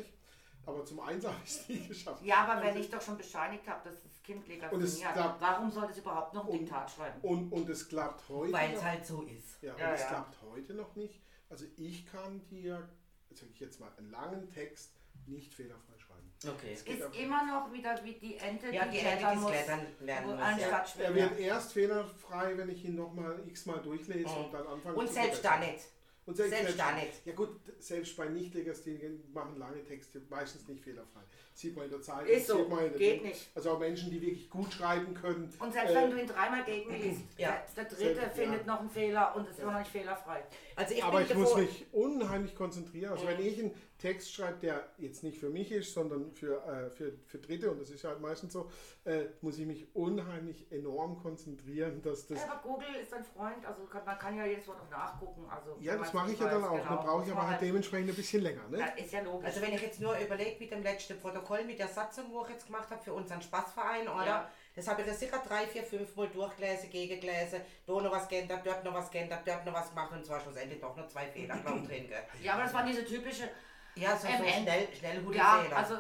[0.66, 2.24] Aber zum Eins habe ich es nie geschafft.
[2.24, 5.14] Ja, aber wenn Also- ich doch schon bescheinigt habe, dass das Kind Und es legastheniert,
[5.14, 5.42] klappt.
[5.42, 7.20] warum sollte es überhaupt noch ein Und- Diktat schreiben?
[7.22, 8.54] Und, und es klappt heute.
[8.54, 8.78] Weil noch.
[8.78, 9.62] es halt so ist.
[9.62, 10.08] Ja, und Ja, es ja.
[10.08, 11.22] klappt heute noch nicht.
[11.50, 12.90] Also ich kann dir,
[13.32, 14.92] sage ich jetzt mal, einen langen Text
[15.28, 16.32] nicht fehlerfrei schreiben.
[16.48, 16.74] Okay.
[16.74, 19.34] Es geht Ist aber- immer noch wieder wie die Ente, Ja, die die Ente, klettern
[19.38, 21.04] die muss, klettern lernen muss, ja.
[21.04, 25.14] Er wird erst fehlerfrei, wenn ich ihn nochmal x-mal durchlese und dann anfange Und zu
[25.14, 25.74] selbst da verbessern.
[25.76, 25.86] nicht.
[26.28, 27.26] Und selbst, Selbst da nicht.
[27.26, 31.22] Ja gut, selbst bei Nicht-Legastheniken machen lange Texte meistens nicht fehlerfrei.
[31.58, 32.28] Sieht man in der Zeit.
[32.28, 33.30] Ist so, sieht man in der geht Ding.
[33.30, 33.50] nicht.
[33.56, 35.50] Also auch Menschen, die wirklich gut schreiben können.
[35.58, 37.48] Und selbst äh, wenn du ihn dreimal gegenliest, Ja.
[37.66, 38.44] selbst der dritte Selbst- ja.
[38.44, 40.44] findet noch einen Fehler und ist immer noch nicht fehlerfrei.
[40.76, 43.14] Also ich aber bin ich muss mich unheimlich konzentrieren.
[43.14, 46.90] Also wenn ich einen Text schreibe, der jetzt nicht für mich ist, sondern für, äh,
[46.90, 48.70] für, für Dritte, und das ist halt meistens so,
[49.06, 52.40] äh, muss ich mich unheimlich enorm konzentrieren, dass das...
[52.40, 55.46] Ja, aber Google ist ein Freund, also kann, man kann ja jedes Wort noch nachgucken.
[55.50, 56.72] Also, Ja, das mache ich ja dann auch.
[56.76, 56.84] genau.
[56.96, 58.68] Dann brauche ich aber man halt dementsprechend ein bisschen länger.
[58.70, 58.80] Ne?
[58.80, 59.46] Ja, ist ja logisch.
[59.48, 62.50] Also wenn ich jetzt nur überlege, mit dem letzten Protokoll, mit der Satzung, wo ich
[62.52, 64.26] jetzt gemacht habe für unseren Spaßverein, oder?
[64.26, 64.52] Ja.
[64.76, 68.62] Das habe ich das sicher drei, vier, fünf Mal durchgelesen, gegengelesen, da noch was geändert,
[68.66, 71.56] dort noch was geändert, dort noch was gemacht und zwar schlussendlich doch noch zwei Fehler
[71.58, 72.08] glaub ich, drin.
[72.10, 72.24] Gell?
[72.44, 73.50] ja, aber das waren diese typische.
[73.96, 75.78] Ja, so, so schnell, schnell gute Ja, Fehler.
[75.78, 76.00] also äh,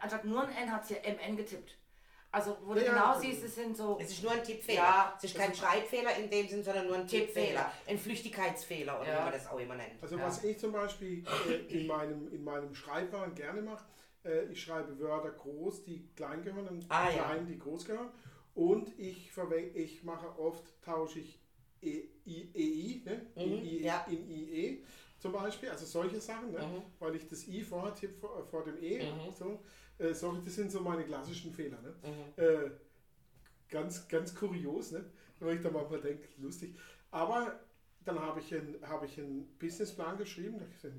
[0.00, 1.76] anstatt nur ein N hat sie MN getippt.
[2.32, 3.18] Also, wo du Ja, genau ja.
[3.18, 3.98] siehst, es sind so.
[4.00, 4.78] es ist nur ein Tippfehler.
[4.82, 7.62] Ja, es ist kein Schreibfehler in dem Sinn, sondern nur ein Tippfehler.
[7.62, 7.72] Tippfehler.
[7.88, 9.18] Ein Flüchtigkeitsfehler, oder Ja.
[9.18, 10.00] wie man das auch immer nennt.
[10.00, 10.26] Also Ja.
[10.26, 13.84] was ich zum Beispiel äh, in, meinem, in meinem Schreibwahn gerne mache,
[14.24, 17.24] äh, ich schreibe Wörter groß, die klein gehören und Ah, ja.
[17.24, 18.10] klein, die groß gehören.
[18.54, 19.30] Und ich,
[19.74, 21.38] ich mache oft, tausche ich
[21.82, 23.26] E, EI ne?
[23.36, 24.04] in, Mhm, I, ja.
[24.10, 24.84] in IE
[25.18, 26.58] zum Beispiel, also solche Sachen, ne?
[26.58, 26.82] Mhm.
[26.98, 29.02] weil ich das I vorher tippe vor, äh, vor dem E.
[29.02, 29.32] Mhm.
[29.32, 29.62] So.
[29.98, 31.80] Äh, solche, das sind so meine klassischen Fehler.
[31.80, 31.94] Ne?
[32.02, 32.42] Mhm.
[32.42, 32.70] Äh,
[33.68, 35.04] ganz, ganz kurios, ne?
[35.38, 36.76] wenn ich da manchmal denke, lustig.
[37.10, 37.60] Aber
[38.04, 40.98] dann habe ich einen, habe ich einen Businessplan geschrieben, das sind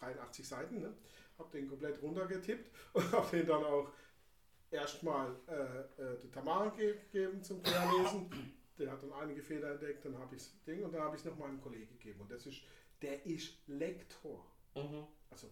[0.00, 0.94] 83 Seiten, ne?
[1.38, 3.88] Habe den komplett runtergetippt und habe den dann auch
[4.70, 5.52] erstmal äh,
[6.02, 8.30] äh, der Tamara ge gegeben zum Querlesen.
[8.78, 11.22] Der hat dann einige Fehler entdeckt, dann habe ich das Ding und dann habe ich
[11.22, 12.20] es noch meinem Kollegen gegeben.
[12.22, 12.62] Und das ist,
[13.02, 14.44] der ist Lektor.
[14.74, 15.06] Mhm.
[15.30, 15.48] Also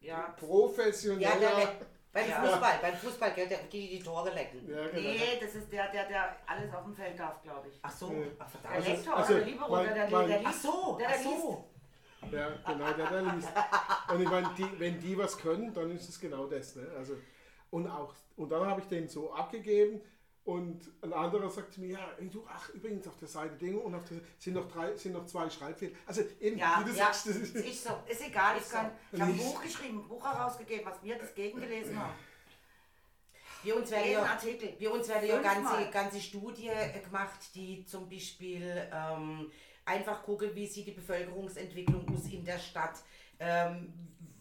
[0.00, 0.18] Ja.
[0.18, 1.38] Ja, professioneller.
[1.38, 2.42] der, der, beim Ja.
[2.42, 4.68] Fußball, beim Fußball, gell, der, die die Tore lecken.
[4.68, 5.00] ja, genau.
[5.00, 7.78] Nee, das ist der, der, der alles auf dem Feld darf, glaube ich.
[7.82, 8.06] Ach so,
[8.38, 8.74] ach Der verdammt.
[8.76, 10.62] Also- Lektor also oder der Libero, mein- der, der, der Ach liest.
[10.62, 11.69] so, Der, ach der so.
[12.30, 13.48] Ja, genau, der, der liest.
[14.12, 16.76] Und ich meine, die, wenn die was können, dann ist es genau das.
[16.76, 16.86] Ne?
[16.96, 17.16] Also,
[17.70, 20.00] und, auch, und dann habe ich den so abgegeben
[20.44, 24.04] und ein anderer sagte mir, ja, du, ach, übrigens auf der Seite Ding und auf
[24.06, 25.94] der sind noch drei, sind noch zwei Schreibfehler.
[26.06, 27.90] Also eben, Ja, wie du ja, sagst, das ist, Ist so.
[28.08, 29.16] Ist egal, ich, Ist kann, so.
[29.16, 29.38] ich habe ein.
[29.38, 32.14] Buch geschrieben, ein Buch herausgegeben, was wir das gegengelesen haben.
[33.62, 34.74] Wir uns werden ja, Artikel.
[34.78, 36.70] wir uns werden ja ganze, ganze Studie
[37.04, 39.52] gemacht, die zum Beispiel ähm,
[39.90, 42.94] einfach gucken, wie sieht die Bevölkerungsentwicklung aus in der Stadt.
[43.38, 43.92] Ähm,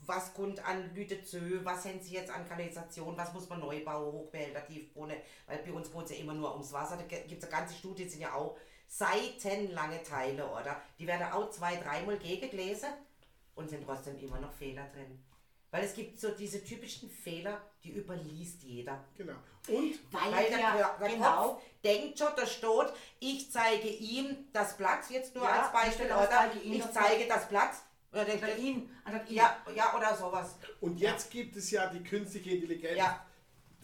[0.05, 3.83] was kommt an Lüte zu, was haben sie jetzt an Kanalisation, was muss man neu
[3.83, 6.97] bauen, Hochbehälter, Tiefbrunnen, weil bei uns geht es ja immer nur ums Wasser.
[6.97, 10.81] Da gibt es eine ganze Studie, die sind ja auch seitenlange Teile, oder?
[10.97, 12.89] Die werden auch zwei, dreimal gegengelesen
[13.53, 15.23] und sind trotzdem immer noch Fehler drin.
[15.71, 19.03] Weil es gibt so diese typischen Fehler, die überliest jeder.
[19.15, 19.33] genau.
[19.67, 24.47] Und Weil, Weil der, der, der genau, Kopf denkt schon, da steht, ich zeige ihm
[24.51, 26.27] das Blatt, jetzt nur Ja, als Beispiel, oder?
[26.29, 27.71] zeige ihm Ich das zeige das Blatt.
[28.11, 28.89] Oder denkt Oder er, ihn,
[29.27, 30.55] ja, ja, oder sowas.
[30.81, 33.23] Und jetzt gibt es ja die künstliche Intelligenz, Ja.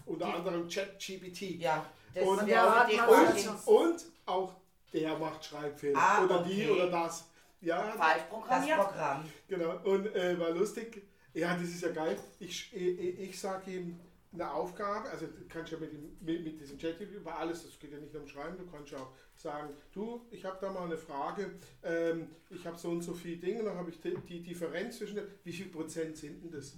[0.07, 1.59] unter anderem ChatGPT.
[1.61, 1.85] Ja.
[2.15, 4.55] Das Und, ist der ja die und, und auch
[4.91, 5.99] der macht Schreibfehler.
[5.99, 6.69] Ah, oder die okay.
[6.71, 7.25] oder das.
[7.61, 8.77] Ja, Falsch das programmiert.
[8.79, 9.29] Programm.
[9.47, 11.03] Genau, und äh, war lustig.
[11.35, 12.17] Ja, das ist ja geil.
[12.39, 13.99] Ich, ich, ich sage ihm
[14.31, 17.77] eine Aufgabe, also du kannst ja mit, dem, mit, mit diesem Chat über alles, das
[17.77, 20.71] geht ja nicht nur um Schreiben, du kannst ja auch sagen, du, ich habe da
[20.71, 24.15] mal eine Frage, ähm, ich habe so und so viele Dinge, dann habe ich die,
[24.27, 26.77] die Differenz zwischen, wie viel Prozent sind denn das?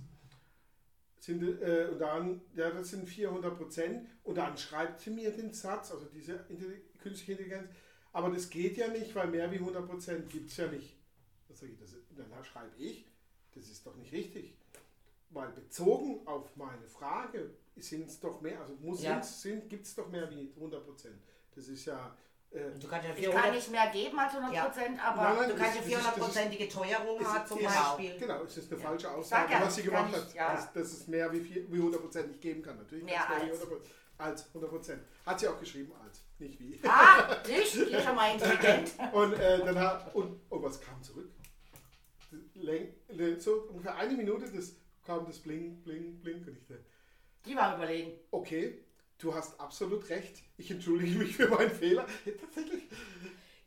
[1.19, 5.53] Sind, äh, und dann, ja, das sind 400 Prozent und dann schreibt sie mir den
[5.53, 6.45] Satz, also diese
[6.99, 7.69] künstliche Intelligenz,
[8.11, 10.95] aber das geht ja nicht, weil mehr wie 100 Prozent gibt es ja nicht.
[11.49, 13.05] Ich, das, dann schreibe ich,
[13.57, 14.53] das ist doch nicht richtig.
[15.29, 19.21] Weil bezogen auf meine Frage sind es doch mehr, also muss Ja.
[19.21, 21.17] sind, gibt es doch mehr wie 100 Prozent.
[21.55, 22.15] Das ist ja
[22.49, 25.35] Äh, Du kannst ja Ich kann 400, nicht mehr geben als 100 Prozent, aber Nein,
[25.35, 28.17] nein, du kannst ja das ist- das ist- 400-prozentige Teuerung haben zum ist- Beispiel.
[28.19, 30.53] Genau, es ist eine falsche sag Aussage, ja, was sie gemacht ich- hat, ja.
[30.55, 32.77] dass, dass es mehr wie, vier, wie 100% nicht geben kann.
[32.77, 33.43] Natürlich Mehr als.
[33.43, 33.81] 100%,
[34.17, 34.99] als 100%.
[35.25, 36.79] Hat sie auch geschrieben, als, nicht wie.
[36.87, 38.91] ah, nicht, hier schon mal intelligent.
[39.11, 41.29] Und äh, dann hat, und, und was kam zurück?
[43.39, 46.37] So ungefähr eine Minute das, kam das Bling, Bling, Bling.
[46.45, 46.83] Und ich dachte,
[47.45, 48.11] Die waren überlegen.
[48.31, 48.83] okay,
[49.19, 50.43] du hast absolut recht.
[50.57, 52.05] Ich entschuldige mich für meinen Fehler.
[52.25, 52.83] Ja, tatsächlich.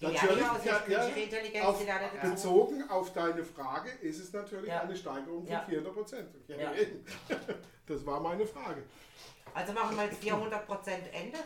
[0.01, 1.85] Ja, Natürlich, ja, Intelligenz, auf,
[2.23, 4.81] bezogen auf deine Frage ist es natürlich Ja.
[4.81, 5.61] eine Steigerung von Ja.
[5.69, 6.35] 400 Prozent.
[6.49, 6.71] Ja, Ja.
[7.87, 8.83] Das war meine Frage.
[9.53, 11.39] Also machen wir jetzt 400% Ende.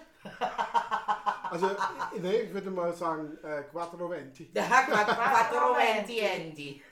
[1.50, 1.74] Also, äh,
[2.20, 4.46] nee, ich würde mal sagen, äh, Quattro Venti.
[4.54, 6.82] Quattro Venti Endi.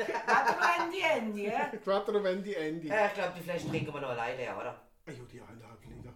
[1.03, 1.66] Handy, ja?
[1.82, 2.88] Quattro Venti Endi.
[2.90, 4.80] Äh, Ich glaube, die Flaschen trinken wir noch alleine, leer, oder?
[5.07, 6.12] Ah, jo, die eineinhalb Liter.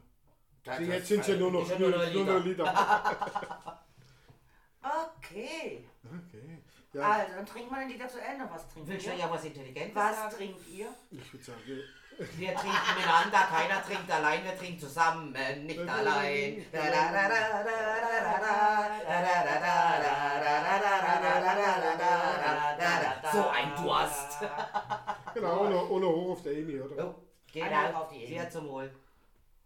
[0.69, 3.83] Also jetzt sind es ja nur noch, ja nur nur noch Liter.
[4.83, 5.85] Okay.
[6.05, 6.63] Okay.
[6.93, 8.49] Ja, Also, dann trinken wir den Lieder zu Ende.
[8.53, 9.17] Was trinkt Willst du ihr?
[9.17, 10.37] ja was Intelligentes Was sagen?
[10.37, 10.87] trinkt ihr?
[11.11, 11.61] ich würde sagen,
[12.19, 15.33] Wir trinken miteinander, keiner trinkt allein, wir trinken zusammen,
[15.67, 16.65] nicht allein.
[23.33, 24.39] So ein Durst.
[25.35, 27.09] genau, ohne, ohne hoch auf der Amy, oder?
[27.09, 27.15] Oh,
[27.53, 28.41] genau, auf die Ebene.
[28.41, 28.91] sehr zum Wohl.